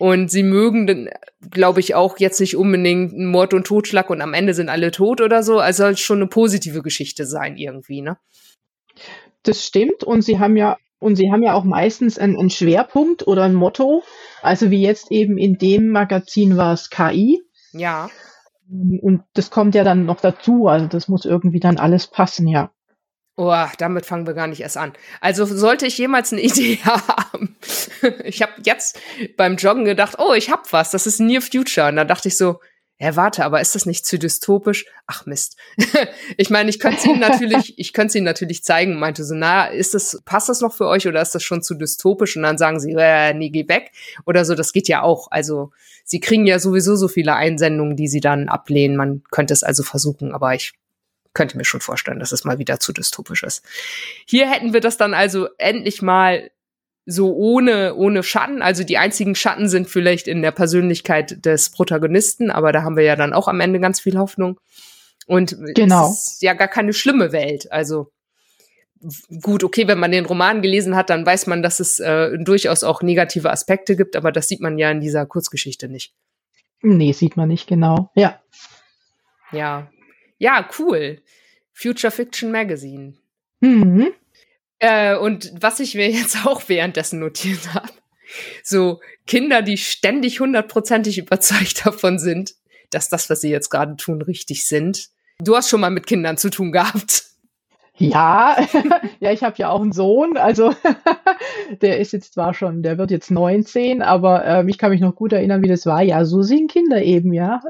[0.00, 1.10] Und sie mögen, dann,
[1.50, 5.20] glaube ich, auch jetzt nicht unbedingt Mord und Totschlag und am Ende sind alle tot
[5.20, 5.58] oder so.
[5.58, 8.16] Also soll schon eine positive Geschichte sein irgendwie, ne?
[9.42, 10.02] Das stimmt.
[10.02, 13.52] Und sie haben ja, und sie haben ja auch meistens einen, einen Schwerpunkt oder ein
[13.52, 14.02] Motto.
[14.40, 17.42] Also wie jetzt eben in dem Magazin war es KI.
[17.74, 18.08] Ja.
[18.70, 20.66] Und das kommt ja dann noch dazu.
[20.66, 22.72] Also das muss irgendwie dann alles passen, ja.
[23.36, 24.92] Oh, damit fangen wir gar nicht erst an.
[25.20, 27.56] Also sollte ich jemals eine Idee haben.
[28.24, 28.98] ich habe jetzt
[29.36, 31.88] beim Joggen gedacht, oh, ich hab was, das ist Near Future.
[31.88, 32.60] Und dann dachte ich so,
[33.02, 34.84] ja, warte, aber ist das nicht zu dystopisch?
[35.06, 35.56] Ach Mist.
[36.36, 39.34] ich meine, ich könnte es Ihnen natürlich, ich könnte es Ihnen natürlich zeigen, meinte so,
[39.34, 42.36] na, ist das, passt das noch für euch oder ist das schon zu dystopisch?
[42.36, 43.92] Und dann sagen sie, äh, nee, geh weg.
[44.26, 45.28] Oder so, das geht ja auch.
[45.30, 45.70] Also,
[46.04, 48.96] sie kriegen ja sowieso so viele Einsendungen, die sie dann ablehnen.
[48.96, 50.74] Man könnte es also versuchen, aber ich
[51.34, 53.64] könnte mir schon vorstellen, dass es mal wieder zu dystopisch ist.
[54.26, 56.50] Hier hätten wir das dann also endlich mal
[57.06, 58.62] so ohne, ohne Schatten.
[58.62, 63.04] Also die einzigen Schatten sind vielleicht in der Persönlichkeit des Protagonisten, aber da haben wir
[63.04, 64.60] ja dann auch am Ende ganz viel Hoffnung.
[65.26, 66.10] Und genau.
[66.10, 67.70] es ist ja gar keine schlimme Welt.
[67.70, 68.10] Also
[69.40, 72.84] gut, okay, wenn man den Roman gelesen hat, dann weiß man, dass es äh, durchaus
[72.84, 76.12] auch negative Aspekte gibt, aber das sieht man ja in dieser Kurzgeschichte nicht.
[76.82, 78.10] Nee, sieht man nicht genau.
[78.14, 78.40] Ja.
[79.52, 79.90] Ja.
[80.40, 81.20] Ja, cool.
[81.72, 83.14] Future Fiction Magazine.
[83.60, 84.12] Mhm.
[84.80, 87.92] Äh, und was ich mir jetzt auch währenddessen notiert habe,
[88.64, 92.54] so Kinder, die ständig hundertprozentig überzeugt davon sind,
[92.88, 95.10] dass das, was sie jetzt gerade tun, richtig sind.
[95.38, 97.24] Du hast schon mal mit Kindern zu tun gehabt.
[97.96, 98.56] Ja,
[99.20, 100.74] ja, ich habe ja auch einen Sohn, also
[101.82, 105.14] der ist jetzt zwar schon, der wird jetzt 19, aber ähm, ich kann mich noch
[105.14, 106.00] gut erinnern, wie das war.
[106.00, 107.60] Ja, so sind Kinder eben, ja.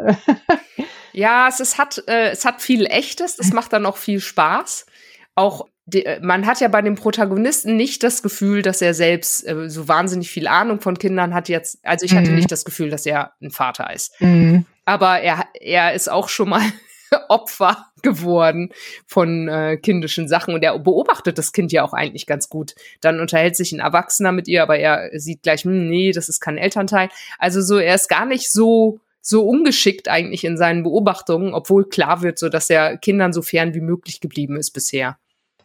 [1.12, 4.86] Ja, es, es, hat, äh, es hat viel Echtes, das macht dann auch viel Spaß.
[5.34, 9.46] Auch die, äh, man hat ja bei dem Protagonisten nicht das Gefühl, dass er selbst
[9.46, 11.78] äh, so wahnsinnig viel Ahnung von Kindern hat jetzt.
[11.82, 12.36] Also ich hatte mhm.
[12.36, 14.20] nicht das Gefühl, dass er ein Vater ist.
[14.20, 14.66] Mhm.
[14.84, 16.62] Aber er, er ist auch schon mal
[17.28, 18.70] Opfer geworden
[19.06, 22.74] von äh, kindischen Sachen und er beobachtet das Kind ja auch eigentlich ganz gut.
[23.00, 26.40] Dann unterhält sich ein Erwachsener mit ihr, aber er sieht gleich, hm, nee, das ist
[26.40, 27.08] kein Elternteil.
[27.38, 32.22] Also so, er ist gar nicht so so ungeschickt eigentlich in seinen Beobachtungen, obwohl klar
[32.22, 35.18] wird, so dass er Kindern so fern wie möglich geblieben ist bisher.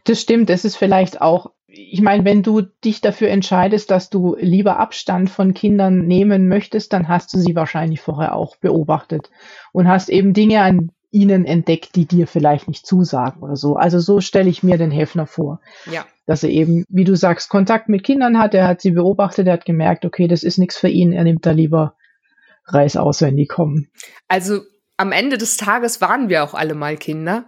[0.04, 4.36] Das stimmt, das ist vielleicht auch ich meine, wenn du dich dafür entscheidest, dass du
[4.40, 9.30] lieber Abstand von Kindern nehmen möchtest, dann hast du sie wahrscheinlich vorher auch beobachtet
[9.74, 13.76] und hast eben Dinge an ihnen entdeckt, die dir vielleicht nicht zusagen oder so.
[13.76, 15.62] Also so stelle ich mir den Hefner vor.
[15.90, 16.06] Ja.
[16.26, 19.54] Dass er eben, wie du sagst, Kontakt mit Kindern hat, er hat sie beobachtet, er
[19.54, 21.96] hat gemerkt, okay, das ist nichts für ihn, er nimmt da lieber
[22.68, 23.90] Reis aus, wenn die kommen.
[24.28, 24.62] Also
[24.98, 27.48] am Ende des Tages waren wir auch alle mal Kinder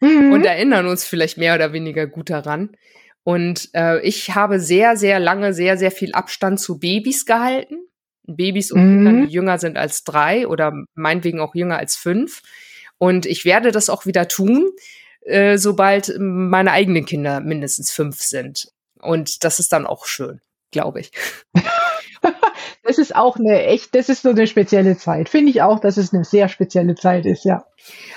[0.00, 0.32] mhm.
[0.32, 2.76] und erinnern uns vielleicht mehr oder weniger gut daran.
[3.24, 7.78] Und äh, ich habe sehr, sehr lange, sehr, sehr viel Abstand zu Babys gehalten.
[8.22, 9.26] Babys und mhm.
[9.26, 12.42] Die jünger sind als drei oder meinetwegen auch jünger als fünf.
[12.98, 14.70] Und ich werde das auch wieder tun,
[15.22, 18.68] äh, sobald meine eigenen Kinder mindestens fünf sind.
[19.00, 21.10] Und das ist dann auch schön, glaube ich.
[22.86, 25.28] das ist auch eine echt, das ist so eine spezielle Zeit.
[25.28, 27.64] Finde ich auch, dass es eine sehr spezielle Zeit ist, ja.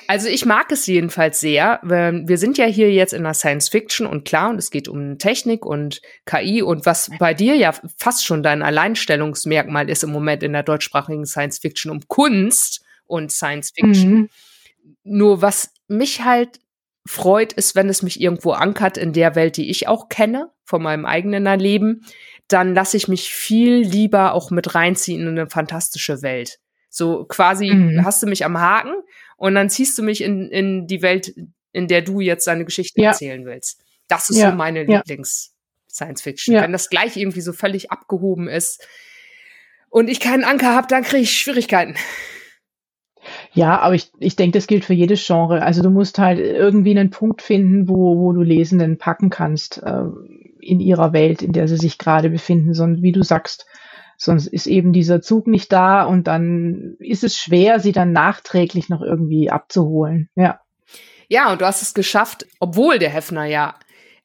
[0.07, 1.79] Also ich mag es jedenfalls sehr.
[1.83, 5.17] Wir sind ja hier jetzt in der Science Fiction und klar, und es geht um
[5.17, 10.43] Technik und KI und was bei dir ja fast schon dein Alleinstellungsmerkmal ist im Moment
[10.43, 14.11] in der deutschsprachigen Science Fiction um Kunst und Science Fiction.
[14.13, 14.29] Mhm.
[15.03, 16.59] Nur was mich halt
[17.05, 20.83] freut, ist, wenn es mich irgendwo ankert in der Welt, die ich auch kenne, von
[20.83, 22.05] meinem eigenen Erleben,
[22.49, 26.59] dann lasse ich mich viel lieber auch mit reinziehen in eine fantastische Welt.
[26.89, 28.03] So quasi mhm.
[28.03, 28.93] hast du mich am Haken
[29.37, 31.33] und dann ziehst du mich in, in die Welt,
[31.71, 33.09] in der du jetzt deine Geschichte ja.
[33.09, 33.81] erzählen willst.
[34.07, 34.49] Das ist ja.
[34.49, 34.97] so meine ja.
[34.97, 36.55] Lieblings-Science-Fiction.
[36.55, 38.85] Wenn das gleich irgendwie so völlig abgehoben ist
[39.89, 41.95] und ich keinen Anker habe, dann kriege ich Schwierigkeiten.
[43.53, 45.61] Ja, aber ich, ich denke, das gilt für jedes Genre.
[45.61, 50.03] Also du musst halt irgendwie einen Punkt finden, wo, wo du Lesenden packen kannst äh,
[50.69, 52.73] in ihrer Welt, in der sie sich gerade befinden.
[52.73, 53.65] Sondern wie du sagst,
[54.17, 58.89] sonst ist eben dieser Zug nicht da und dann ist es schwer, sie dann nachträglich
[58.89, 60.29] noch irgendwie abzuholen.
[60.35, 60.61] Ja.
[61.27, 63.75] Ja, und du hast es geschafft, obwohl der Hefner ja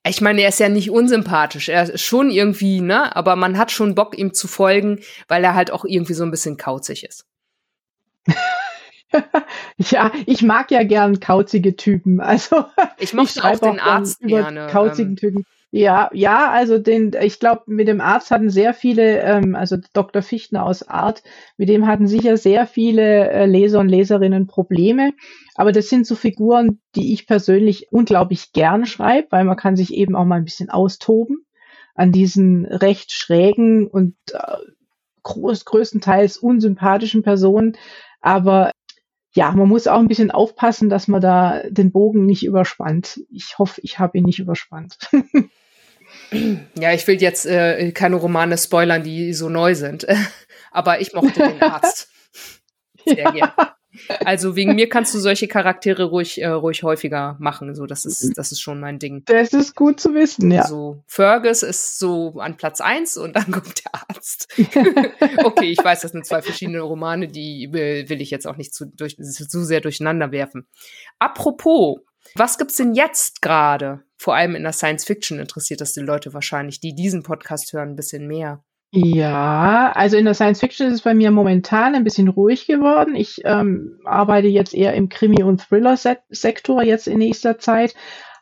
[0.07, 1.71] ich meine, er ist ja nicht unsympathisch.
[1.71, 3.17] Er ist schon irgendwie, ne?
[3.17, 6.31] Aber man hat schon Bock, ihm zu folgen, weil er halt auch irgendwie so ein
[6.31, 7.27] bisschen kauzig ist.
[9.79, 12.21] ja, ich mag ja gern kauzige Typen.
[12.21, 12.67] Also
[12.99, 14.67] ich mochte ich auch den Arzt gerne.
[14.71, 15.17] Kauzigen ähm.
[15.17, 15.47] Typen.
[15.77, 20.23] Ja, ja, also den, ich glaube, mit dem Arzt hatten sehr viele, ähm, also Dr.
[20.23, 21.25] Fichtner aus Art,
[21.57, 25.15] mit dem hatten sicher sehr viele äh, Leser und Leserinnen Probleme.
[25.57, 29.93] Aber das sind so Figuren, die ich persönlich unglaublich gern schreibe, weil man kann sich
[29.93, 31.45] eben auch mal ein bisschen austoben
[31.97, 34.39] an diesen recht schrägen und äh,
[35.25, 37.77] groß, größtenteils unsympathischen Personen.
[38.21, 38.71] Aber
[39.35, 43.21] ja, man muss auch ein bisschen aufpassen, dass man da den Bogen nicht überspannt.
[43.31, 44.99] Ich hoffe, ich habe ihn nicht überspannt.
[46.79, 50.07] ja, ich will jetzt äh, keine Romane spoilern, die so neu sind.
[50.71, 52.09] Aber ich mochte den Arzt.
[53.05, 53.31] Sehr ja.
[53.31, 53.53] gerne.
[54.25, 57.77] Also wegen mir kannst du solche Charaktere ruhig, äh, ruhig häufiger machen.
[57.77, 59.23] So, das ist, das ist schon mein Ding.
[59.27, 60.67] Das ist gut zu wissen, ja.
[60.67, 64.49] So, Fergus ist so an Platz eins und dann kommt der Arzt.
[65.45, 68.75] okay, ich weiß, das sind zwei verschiedene Romane, die will, will ich jetzt auch nicht
[68.75, 70.67] zu, durch, zu sehr durcheinander werfen.
[71.21, 71.99] Apropos,
[72.35, 74.03] was gibt's denn jetzt gerade?
[74.25, 77.91] Vor allem in der Science Fiction interessiert das die Leute wahrscheinlich, die diesen Podcast hören,
[77.91, 78.65] ein bisschen mehr.
[78.91, 83.17] Ja, also in der Science Fiction ist es bei mir momentan ein bisschen ruhig geworden.
[83.17, 87.95] Ich ähm, arbeite jetzt eher im Krimi- und Thriller-Sektor jetzt in nächster Zeit,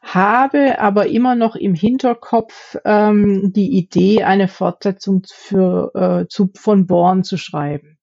[0.03, 6.87] habe aber immer noch im Hinterkopf ähm, die Idee, eine Fortsetzung für, äh, zu, von
[6.87, 7.99] Born zu schreiben.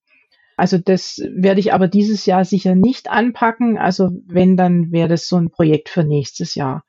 [0.58, 3.78] Also das werde ich aber dieses Jahr sicher nicht anpacken.
[3.78, 6.84] Also wenn, dann wäre das so ein Projekt für nächstes Jahr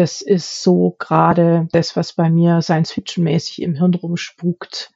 [0.00, 4.92] das ist so gerade das, was bei mir Science-Fiction-mäßig im Hirn rumspukt.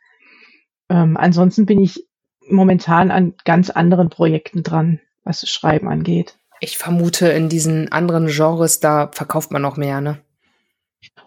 [0.88, 2.07] Ähm, ansonsten bin ich
[2.48, 6.38] momentan an ganz anderen Projekten dran, was das Schreiben angeht.
[6.61, 10.20] Ich vermute, in diesen anderen Genres, da verkauft man noch mehr, ne?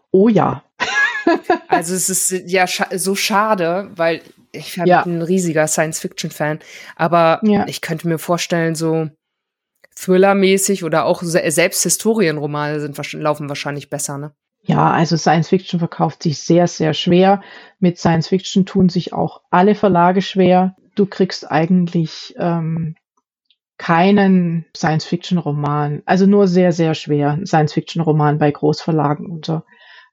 [0.09, 0.63] Oh ja.
[1.67, 4.21] also es ist ja scha so schade, weil
[4.53, 5.03] ich ja.
[5.03, 6.59] bin ein riesiger Science-Fiction-Fan,
[6.95, 7.67] aber ja.
[7.67, 9.09] ich könnte mir vorstellen, so
[9.97, 14.31] Thriller-mäßig oder auch selbst Historienromane sind, laufen wahrscheinlich besser, ne?
[14.63, 17.41] Ja, also Science Fiction verkauft sich sehr, sehr schwer.
[17.79, 20.75] Mit Science Fiction tun sich auch alle Verlage schwer.
[20.95, 22.95] Du kriegst eigentlich ähm,
[23.77, 29.63] keinen Science-Fiction-Roman, also nur sehr, sehr schwer Science-Fiction-Roman bei Großverlagen unter.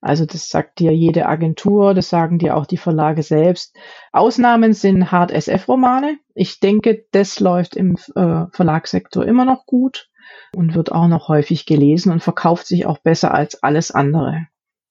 [0.05, 3.74] Also das sagt dir jede Agentur, das sagen dir auch die Verlage selbst.
[4.12, 6.18] Ausnahmen sind Hard SF-Romane.
[6.34, 10.11] Ich denke, das läuft im äh, Verlagssektor immer noch gut
[10.55, 14.46] und wird auch noch häufig gelesen und verkauft sich auch besser als alles andere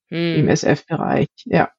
[0.09, 0.35] hm.
[0.35, 1.27] im SF-Bereich.
[1.45, 1.69] Ja.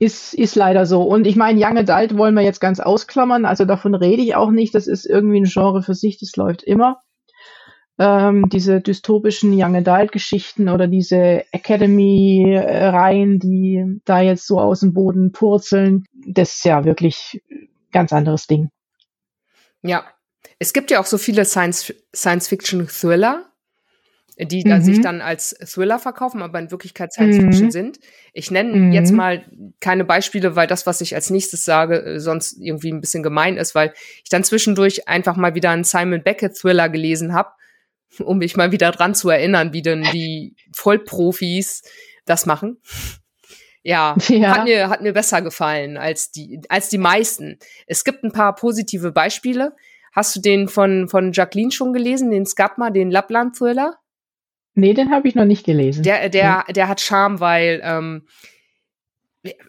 [0.00, 1.02] Ist, ist leider so.
[1.02, 3.44] Und ich meine, Young Adult wollen wir jetzt ganz ausklammern.
[3.44, 4.74] Also davon rede ich auch nicht.
[4.74, 6.18] Das ist irgendwie ein Genre für sich.
[6.18, 7.00] Das läuft immer.
[7.98, 14.92] Ähm, diese dystopischen Young Adult Geschichten oder diese Academy-Reihen, die da jetzt so aus dem
[14.92, 17.42] Boden purzeln, das ist ja wirklich
[17.92, 18.68] ganz anderes Ding.
[19.82, 20.04] Ja.
[20.58, 23.44] Es gibt ja auch so viele Science-Fiction-Thriller
[24.38, 24.68] die mhm.
[24.68, 27.70] da sich dann als Thriller verkaufen, aber in Wirklichkeit Science Fiction mhm.
[27.70, 28.00] sind.
[28.34, 28.92] Ich nenne mhm.
[28.92, 29.44] jetzt mal
[29.80, 33.56] keine Beispiele, weil das, was ich als nächstes sage, äh, sonst irgendwie ein bisschen gemein
[33.56, 37.50] ist, weil ich dann zwischendurch einfach mal wieder einen Simon Beckett Thriller gelesen habe,
[38.18, 41.82] um mich mal wieder dran zu erinnern, wie denn die Vollprofis
[42.24, 42.78] das machen.
[43.82, 47.58] Ja, ja, Hat, mir, hat mir besser gefallen als die, als die meisten.
[47.86, 49.76] Es gibt ein paar positive Beispiele.
[50.12, 53.98] Hast du den von, von Jacqueline schon gelesen, den Skatma, den Lappland-Thriller?
[54.74, 56.02] Nee, den habe ich noch nicht gelesen.
[56.02, 58.26] Der, der, der hat Charme, weil ähm,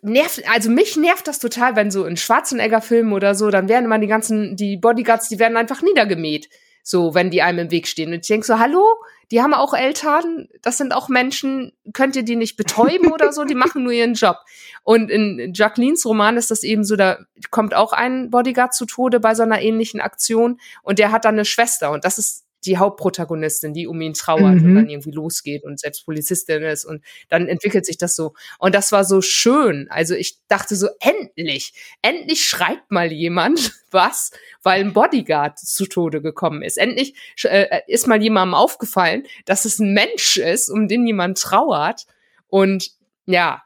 [0.02, 4.00] nervt, also mich nervt das total, wenn so in Schwarzenegger-Filmen oder so, dann werden immer
[4.00, 6.50] die ganzen, die Bodyguards, die werden einfach niedergemäht.
[6.90, 8.14] So, wenn die einem im Weg stehen.
[8.14, 8.82] Und ich denke so, hallo,
[9.30, 13.44] die haben auch Eltern, das sind auch Menschen, könnt ihr die nicht betäuben oder so,
[13.44, 14.38] die machen nur ihren Job.
[14.84, 17.18] Und in Jacquelines Roman ist das eben so, da
[17.52, 20.62] kommt auch ein Bodyguard zu Tode bei so einer ähnlichen Aktion.
[20.82, 21.92] Und der hat dann eine Schwester.
[21.92, 24.66] Und das ist die Hauptprotagonistin, die um ihn trauert mhm.
[24.66, 28.34] und dann irgendwie losgeht und selbst Polizistin ist und dann entwickelt sich das so.
[28.60, 29.88] Und das war so schön.
[29.90, 34.32] Also ich dachte so, endlich, endlich schreibt mal jemand was,
[34.64, 36.78] weil ein Bodyguard zu Tode gekommen ist.
[36.78, 42.06] Endlich äh, ist mal jemandem aufgefallen, dass es ein Mensch ist, um den jemand trauert.
[42.48, 42.92] Und
[43.26, 43.62] ja,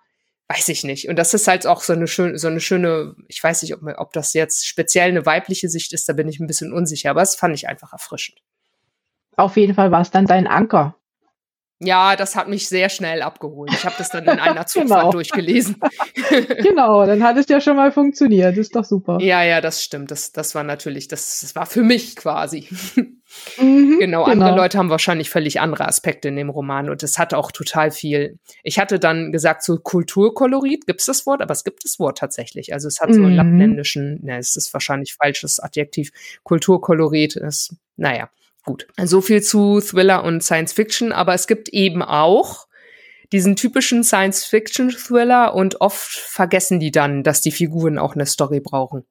[0.51, 1.07] weiß ich nicht.
[1.07, 3.81] Und das ist halt auch so eine schöne, so eine schöne, ich weiß nicht, ob,
[3.97, 7.21] ob das jetzt speziell eine weibliche Sicht ist, da bin ich ein bisschen unsicher, aber
[7.21, 8.41] das fand ich einfach erfrischend.
[9.37, 10.95] Auf jeden Fall war es dann dein Anker.
[11.83, 13.71] Ja, das hat mich sehr schnell abgeholt.
[13.73, 15.11] Ich habe das dann in einer Zugfahrt genau.
[15.11, 15.77] durchgelesen.
[16.61, 18.55] genau, dann hat es ja schon mal funktioniert.
[18.55, 19.17] ist doch super.
[19.19, 20.11] Ja, ja, das stimmt.
[20.11, 22.67] Das, das war natürlich, das, das war für mich quasi.
[23.57, 24.61] Mhm, genau, andere genau.
[24.61, 28.37] Leute haben wahrscheinlich völlig andere Aspekte in dem Roman und es hat auch total viel.
[28.61, 31.41] Ich hatte dann gesagt, so Kulturkolorit, gibt es das Wort?
[31.41, 32.73] Aber es gibt das Wort tatsächlich.
[32.73, 33.37] Also es hat so einen mhm.
[33.37, 36.11] lappländischen, ne, es ist wahrscheinlich falsches Adjektiv.
[36.43, 38.29] Kulturkolorit ist, naja.
[38.63, 42.67] Gut, so viel zu Thriller und Science Fiction, aber es gibt eben auch
[43.31, 48.25] diesen typischen Science Fiction Thriller und oft vergessen die dann, dass die Figuren auch eine
[48.25, 49.05] Story brauchen.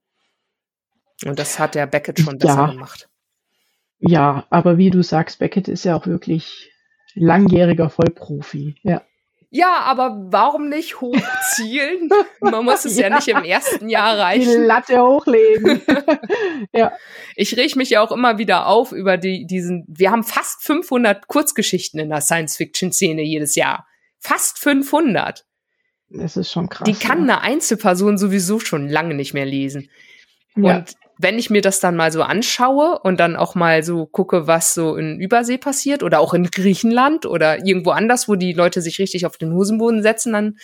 [1.25, 2.67] Und das hat der Beckett schon besser ja.
[2.67, 3.09] gemacht.
[3.99, 6.73] Ja, aber wie du sagst, Beckett ist ja auch wirklich
[7.15, 8.77] langjähriger Vollprofi.
[8.83, 9.03] Ja.
[9.53, 12.09] Ja, aber warum nicht hochzielen?
[12.41, 13.09] Man muss es ja.
[13.09, 13.17] ja.
[13.17, 14.49] nicht im ersten Jahr reichen.
[14.49, 15.83] Die Latte hochlegen.
[16.73, 16.93] ja.
[17.35, 21.27] Ich reg mich ja auch immer wieder auf über die, diesen, wir haben fast 500
[21.27, 23.87] Kurzgeschichten in der Science-Fiction-Szene jedes Jahr.
[24.21, 25.45] Fast 500.
[26.11, 26.87] Das ist schon krass.
[26.87, 27.39] Die kann ja.
[27.39, 29.91] eine Einzelperson sowieso schon lange nicht mehr lesen.
[30.55, 30.85] Ja.
[31.23, 34.73] Wenn ich mir das dann mal so anschaue und dann auch mal so gucke, was
[34.73, 38.99] so in Übersee passiert oder auch in Griechenland oder irgendwo anders, wo die Leute sich
[38.99, 40.59] richtig auf den Hosenboden setzen, dann,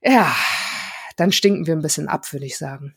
[0.00, 0.32] ja,
[1.16, 2.94] dann stinken wir ein bisschen ab, würde ich sagen.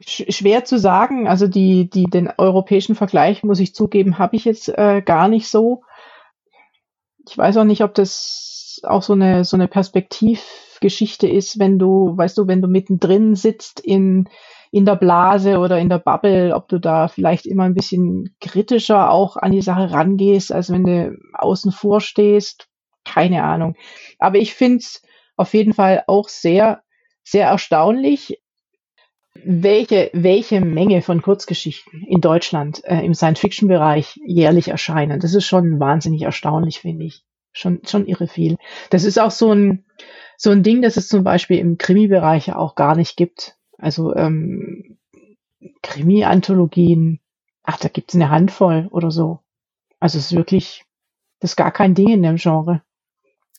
[0.00, 1.28] Schwer zu sagen.
[1.28, 5.48] Also die, die, den europäischen Vergleich, muss ich zugeben, habe ich jetzt äh, gar nicht
[5.48, 5.82] so.
[7.28, 12.16] Ich weiß auch nicht, ob das auch so eine, so eine Perspektivgeschichte ist, wenn du,
[12.16, 14.28] weißt du, wenn du mittendrin sitzt in,
[14.70, 19.10] in der Blase oder in der Bubble, ob du da vielleicht immer ein bisschen kritischer
[19.10, 22.68] auch an die Sache rangehst, als wenn du außen vor stehst.
[23.04, 23.74] Keine Ahnung.
[24.18, 25.02] Aber ich finde es
[25.36, 26.82] auf jeden Fall auch sehr,
[27.24, 28.40] sehr erstaunlich,
[29.34, 35.20] welche, welche Menge von Kurzgeschichten in Deutschland äh, im Science-Fiction-Bereich jährlich erscheinen.
[35.20, 37.22] Das ist schon wahnsinnig erstaunlich, finde ich.
[37.52, 38.56] Schon, schon irre viel.
[38.90, 39.84] Das ist auch so ein,
[40.36, 43.56] so ein Ding, das es zum Beispiel im Krimi-Bereich auch gar nicht gibt.
[43.80, 44.98] Also ähm,
[45.82, 47.20] Krimi-Anthologien,
[47.62, 49.40] ach, da gibt's eine Handvoll oder so.
[49.98, 50.84] Also es ist wirklich,
[51.40, 52.82] das ist gar kein Ding in dem Genre.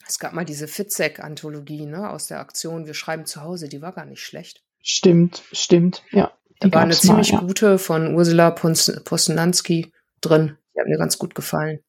[0.07, 3.93] Es gab mal diese Fitzek-Anthologie, ne, aus der Aktion Wir schreiben zu Hause, die war
[3.93, 4.63] gar nicht schlecht.
[4.81, 6.31] Stimmt, stimmt, ja.
[6.59, 7.47] Da war eine ziemlich mal, ja.
[7.47, 9.91] gute von Ursula Posnanski
[10.21, 10.57] drin.
[10.75, 11.79] Die hat mir ganz gut gefallen.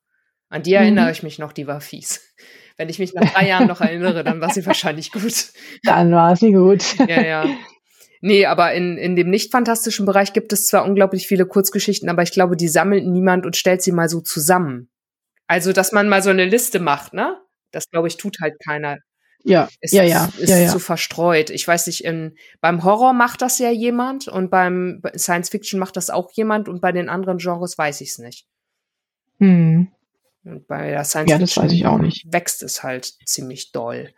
[0.48, 1.10] An die erinnere Mhm.
[1.12, 2.20] ich mich noch, die war fies.
[2.78, 5.52] Wenn ich mich nach drei Jahren noch erinnere, dann war sie wahrscheinlich gut.
[5.82, 6.96] Dann war sie gut.
[7.06, 7.46] Ja, ja.
[8.24, 12.22] Nee, aber in, in dem nicht fantastischen Bereich gibt es zwar unglaublich viele Kurzgeschichten, aber
[12.22, 14.88] ich glaube, die sammelt niemand und stellt sie mal so zusammen.
[15.48, 17.36] Also, dass man mal so eine Liste macht, ne?
[17.72, 18.98] Das, glaube ich, tut halt keiner.
[19.42, 20.68] Ja, Es ja, ja, ist, ist ja, ja.
[20.70, 21.50] zu verstreut.
[21.50, 25.80] Ich weiß nicht, in, beim Horror macht das ja jemand und beim bei Science Fiction
[25.80, 28.46] macht das auch jemand und bei den anderen Genres weiß ich es nicht.
[29.40, 29.88] Hm.
[30.44, 32.32] Und bei der Science Ja, das Fiction weiß ich auch nicht.
[32.32, 34.14] wächst es halt ziemlich doll.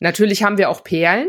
[0.00, 1.28] Natürlich haben wir auch Perlen.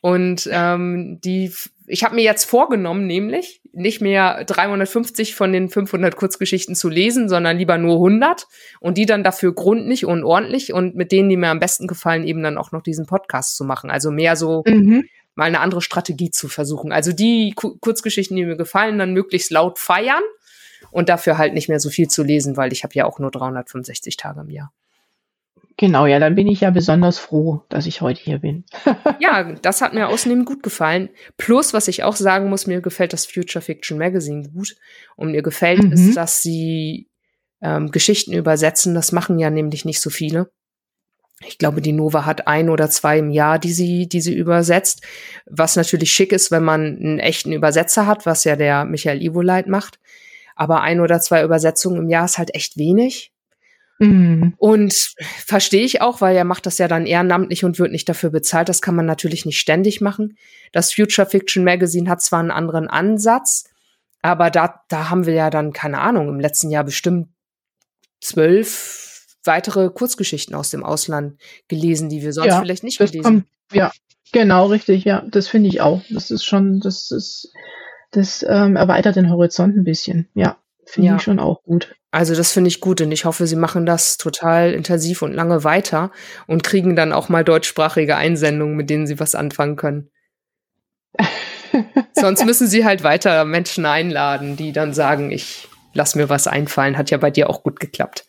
[0.00, 1.52] Und ähm, die,
[1.86, 7.28] ich habe mir jetzt vorgenommen, nämlich nicht mehr 350 von den 500 Kurzgeschichten zu lesen,
[7.28, 8.46] sondern lieber nur 100
[8.80, 12.24] und die dann dafür gründlich und ordentlich und mit denen, die mir am besten gefallen,
[12.26, 13.90] eben dann auch noch diesen Podcast zu machen.
[13.90, 15.04] Also mehr so Mhm.
[15.34, 16.90] mal eine andere Strategie zu versuchen.
[16.90, 20.22] Also die Ku Kurzgeschichten, die mir gefallen, dann möglichst laut feiern
[20.90, 23.30] und dafür halt nicht mehr so viel zu lesen, weil ich habe ja auch nur
[23.30, 24.72] 365 Tage im Jahr.
[25.80, 28.64] Genau, ja, dann bin ich ja besonders froh, dass ich heute hier bin.
[29.20, 31.08] Ja, das hat mir außerdem gut gefallen.
[31.36, 34.74] Plus, was ich auch sagen muss, mir gefällt das Future Fiction Magazine gut.
[35.16, 35.92] Und mir gefällt Mhm.
[35.92, 37.08] es, dass sie
[37.62, 38.94] ähm, Geschichten übersetzen.
[38.94, 40.50] Das machen ja nämlich nicht so viele.
[41.46, 45.04] Ich glaube, die Nova hat ein oder zwei im Jahr, die sie, die sie übersetzt.
[45.46, 49.68] Was natürlich schick ist, wenn man einen echten Übersetzer hat, was ja der Michael Ivoleit
[49.68, 50.00] macht.
[50.56, 53.32] Aber ein oder zwei Übersetzungen im Jahr ist halt echt wenig.
[53.98, 54.54] Mhm.
[54.58, 54.94] Und
[55.44, 58.68] verstehe ich auch, weil er macht das ja dann ehrenamtlich und wird nicht dafür bezahlt.
[58.68, 60.36] Das kann man natürlich nicht ständig machen.
[60.72, 63.64] Das Future Fiction Magazine hat zwar einen anderen Ansatz,
[64.22, 67.28] aber da, da haben wir ja dann, keine Ahnung, im letzten Jahr bestimmt
[68.20, 73.46] zwölf weitere Kurzgeschichten aus dem Ausland gelesen, die wir sonst Ja, vielleicht nicht gelesen kommt,
[73.72, 73.92] ja,
[74.32, 76.02] genau, richtig, ja, das finde ich auch.
[76.10, 77.52] Das ist schon, das ist,
[78.10, 80.28] das ähm, erweitert den Horizont ein bisschen.
[80.34, 80.58] Ja,
[80.88, 81.16] finde Ja.
[81.16, 81.94] ich schon auch gut.
[82.10, 85.62] Also das finde ich gut und ich hoffe, sie machen das total intensiv und lange
[85.64, 86.10] weiter
[86.46, 90.10] und kriegen dann auch mal deutschsprachige Einsendungen, mit denen sie was anfangen können.
[92.14, 96.96] Sonst müssen sie halt weiter Menschen einladen, die dann sagen, ich lass mir was einfallen.
[96.96, 98.26] Hat ja bei dir auch gut geklappt.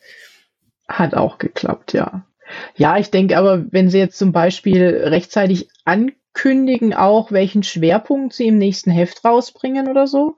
[0.88, 2.26] Hat auch geklappt, ja.
[2.74, 8.48] Ja, ich denke aber, wenn Sie jetzt zum Beispiel rechtzeitig ankündigen, auch welchen Schwerpunkt Sie
[8.48, 10.36] im nächsten Heft rausbringen oder so,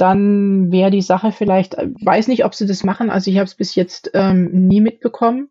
[0.00, 3.46] dann wäre die Sache vielleicht, äh, weiß nicht, ob Sie das machen, also ich habe
[3.46, 5.50] es bis jetzt ähm, nie mitbekommen,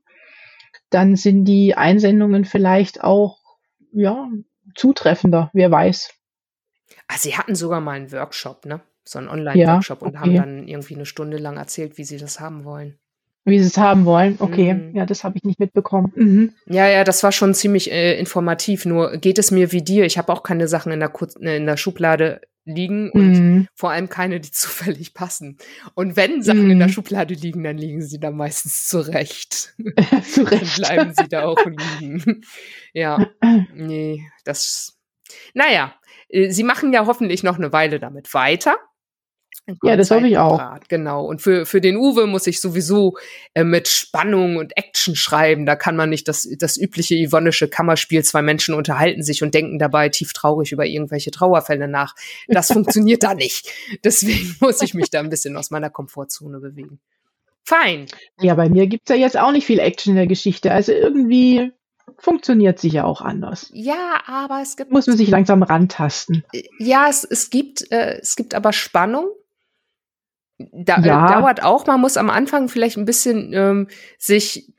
[0.90, 3.40] dann sind die Einsendungen vielleicht auch,
[3.92, 4.28] ja,
[4.76, 6.14] zutreffender, wer weiß.
[7.08, 8.82] Ah, sie hatten sogar mal einen Workshop, ne?
[9.04, 10.40] So einen Online-Workshop und haben okay.
[10.40, 13.00] dann irgendwie eine Stunde lang erzählt, wie sie das haben wollen.
[13.46, 14.36] Wie Sie es haben wollen.
[14.40, 14.96] Okay, Mhm.
[14.96, 16.12] ja, das habe ich nicht mitbekommen.
[16.16, 16.54] Mhm.
[16.68, 18.86] Ja, ja, das war schon ziemlich äh, informativ.
[18.86, 20.06] Nur geht es mir wie dir.
[20.06, 23.68] Ich habe auch keine Sachen in der, Kurz äh, in der Schublade liegen und Mhm.
[23.76, 25.58] vor allem keine, die zufällig passen.
[25.96, 26.92] Und wenn Sachen in der Mhm.
[26.94, 29.74] Schublade liegen, dann liegen sie da meistens zurecht.
[30.34, 31.64] Zu dann bleiben sie da auch
[32.00, 32.42] liegen.
[32.94, 33.28] ja,
[33.74, 34.98] nee, das.
[35.54, 35.96] Naja,
[36.30, 38.78] äh, sie machen ja hoffentlich noch eine Weile damit weiter.
[39.84, 40.62] Ja, das hoffe ich auch.
[40.88, 41.26] Genau.
[41.26, 43.18] Und für, für den Uwe muss ich sowieso
[43.54, 45.66] äh, mit Spannung und Action schreiben.
[45.66, 49.80] Da kann man nicht das, das übliche Yvonnesche Kammerspiel, zwei Menschen unterhalten sich und denken
[49.80, 52.16] dabei tief traurig über irgendwelche Trauerfälle nach.
[52.48, 53.70] Das funktioniert da nicht.
[54.04, 57.00] Deswegen muss ich mich da ein bisschen aus meiner Komfortzone bewegen.
[57.64, 58.08] Fein.
[58.42, 60.72] Ja, bei mir gibt's ja jetzt auch nicht viel Action in der Geschichte.
[60.72, 61.72] Also irgendwie
[62.18, 63.70] funktioniert ja auch anders.
[63.74, 66.44] Ja, aber es gibt Muss man sich langsam rantasten.
[66.80, 69.28] Ja, es, es gibt äh, es gibt aber Spannung.
[70.60, 71.26] Da, Ja.
[71.30, 71.86] äh, dauert auch.
[71.88, 73.88] Man muss am Anfang vielleicht ein bisschen ähm,
[74.18, 74.72] sich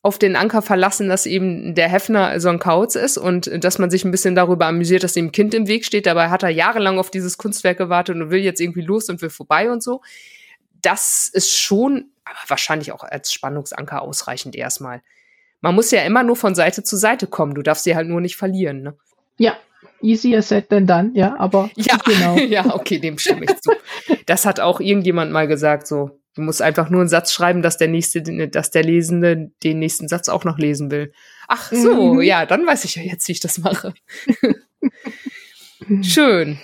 [0.00, 3.78] auf den Anker verlassen, dass eben der Hefner so ein Kauz ist und äh, dass
[3.78, 6.06] man sich ein bisschen darüber amüsiert, dass dem ein Kind im Weg steht.
[6.06, 9.30] Dabei hat er jahrelang auf dieses Kunstwerk gewartet und will jetzt irgendwie los und will
[9.30, 10.00] vorbei und so.
[10.80, 15.02] Das ist schon, aber wahrscheinlich auch als Spannungsanker ausreichend erstmal.
[15.60, 17.54] Man muss ja immer nur von Seite zu Seite kommen.
[17.54, 18.94] Du darfst sie halt nur nicht verlieren, ne?
[19.38, 19.56] Ja,
[20.00, 22.36] easier said than done, ja, aber Ja, genau.
[22.48, 23.72] ja, okay, dem stimme ich zu.
[24.28, 26.10] Das hat auch irgendjemand mal gesagt, so.
[26.34, 30.06] Du musst einfach nur einen Satz schreiben, dass der nächste, dass der Lesende den nächsten
[30.06, 31.12] Satz auch noch lesen will.
[31.48, 32.22] Ach so, Mhm.
[32.22, 33.92] ja, dann weiß ich ja jetzt, wie ich das mache.
[36.02, 36.58] Schön.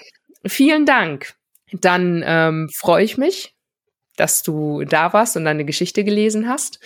[0.46, 1.34] Vielen Dank.
[1.72, 3.54] Dann ähm, freue ich mich,
[4.16, 6.78] dass du da warst und deine Geschichte gelesen hast.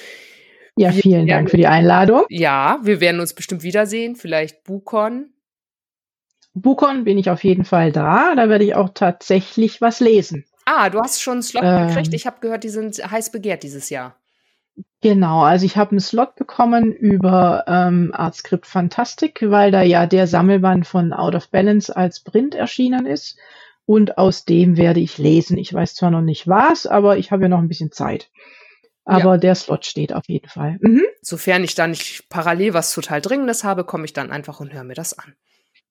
[0.76, 2.24] Ja, Wir vielen werden- Dank für die Einladung.
[2.30, 4.16] Ja, wir werden uns bestimmt wiedersehen.
[4.16, 5.30] Vielleicht Bukon.
[6.54, 8.34] Bukon bin ich auf jeden Fall da.
[8.34, 10.44] Da werde ich auch tatsächlich was lesen.
[10.70, 11.88] Ah, du hast schon einen Slot Ähm.
[11.88, 12.12] gekriegt.
[12.12, 14.16] Ich habe gehört, die sind heiß begehrt dieses Jahr.
[15.00, 20.26] Genau, also ich habe einen Slot bekommen über ähm, Artscript Fantastic, weil da ja der
[20.26, 23.38] Sammelband von Out of Balance als Print erschienen ist.
[23.86, 25.56] und aus dem werde ich lesen.
[25.56, 28.28] Ich weiß zwar noch nicht was, aber ich habe ja noch ein bisschen Zeit.
[29.06, 29.38] Aber ja.
[29.38, 30.76] der Slot steht auf jeden Fall.
[30.82, 31.04] Mhm.
[31.22, 34.84] Sofern ich da nicht parallel was total Dringendes habe, komme ich dann einfach und höre
[34.84, 35.34] mir das an.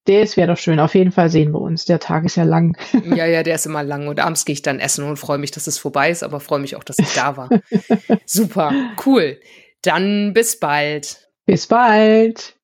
[0.07, 0.79] Das wäre doch schön.
[0.79, 1.83] Auf jeden Fall sehen wir uns.
[1.83, 2.77] Der Tag ist ja lang.
[3.15, 4.07] Ja, ja, der ist immer lang.
[4.07, 6.59] Und abends gehe ich dann essen und freue mich, dass es vorbei ist, aber freue
[6.59, 7.49] mich auch, dass ich da war.
[8.25, 8.71] Super,
[9.05, 9.39] cool.
[9.81, 11.29] Dann bis bald.
[11.45, 12.55] Bis bald.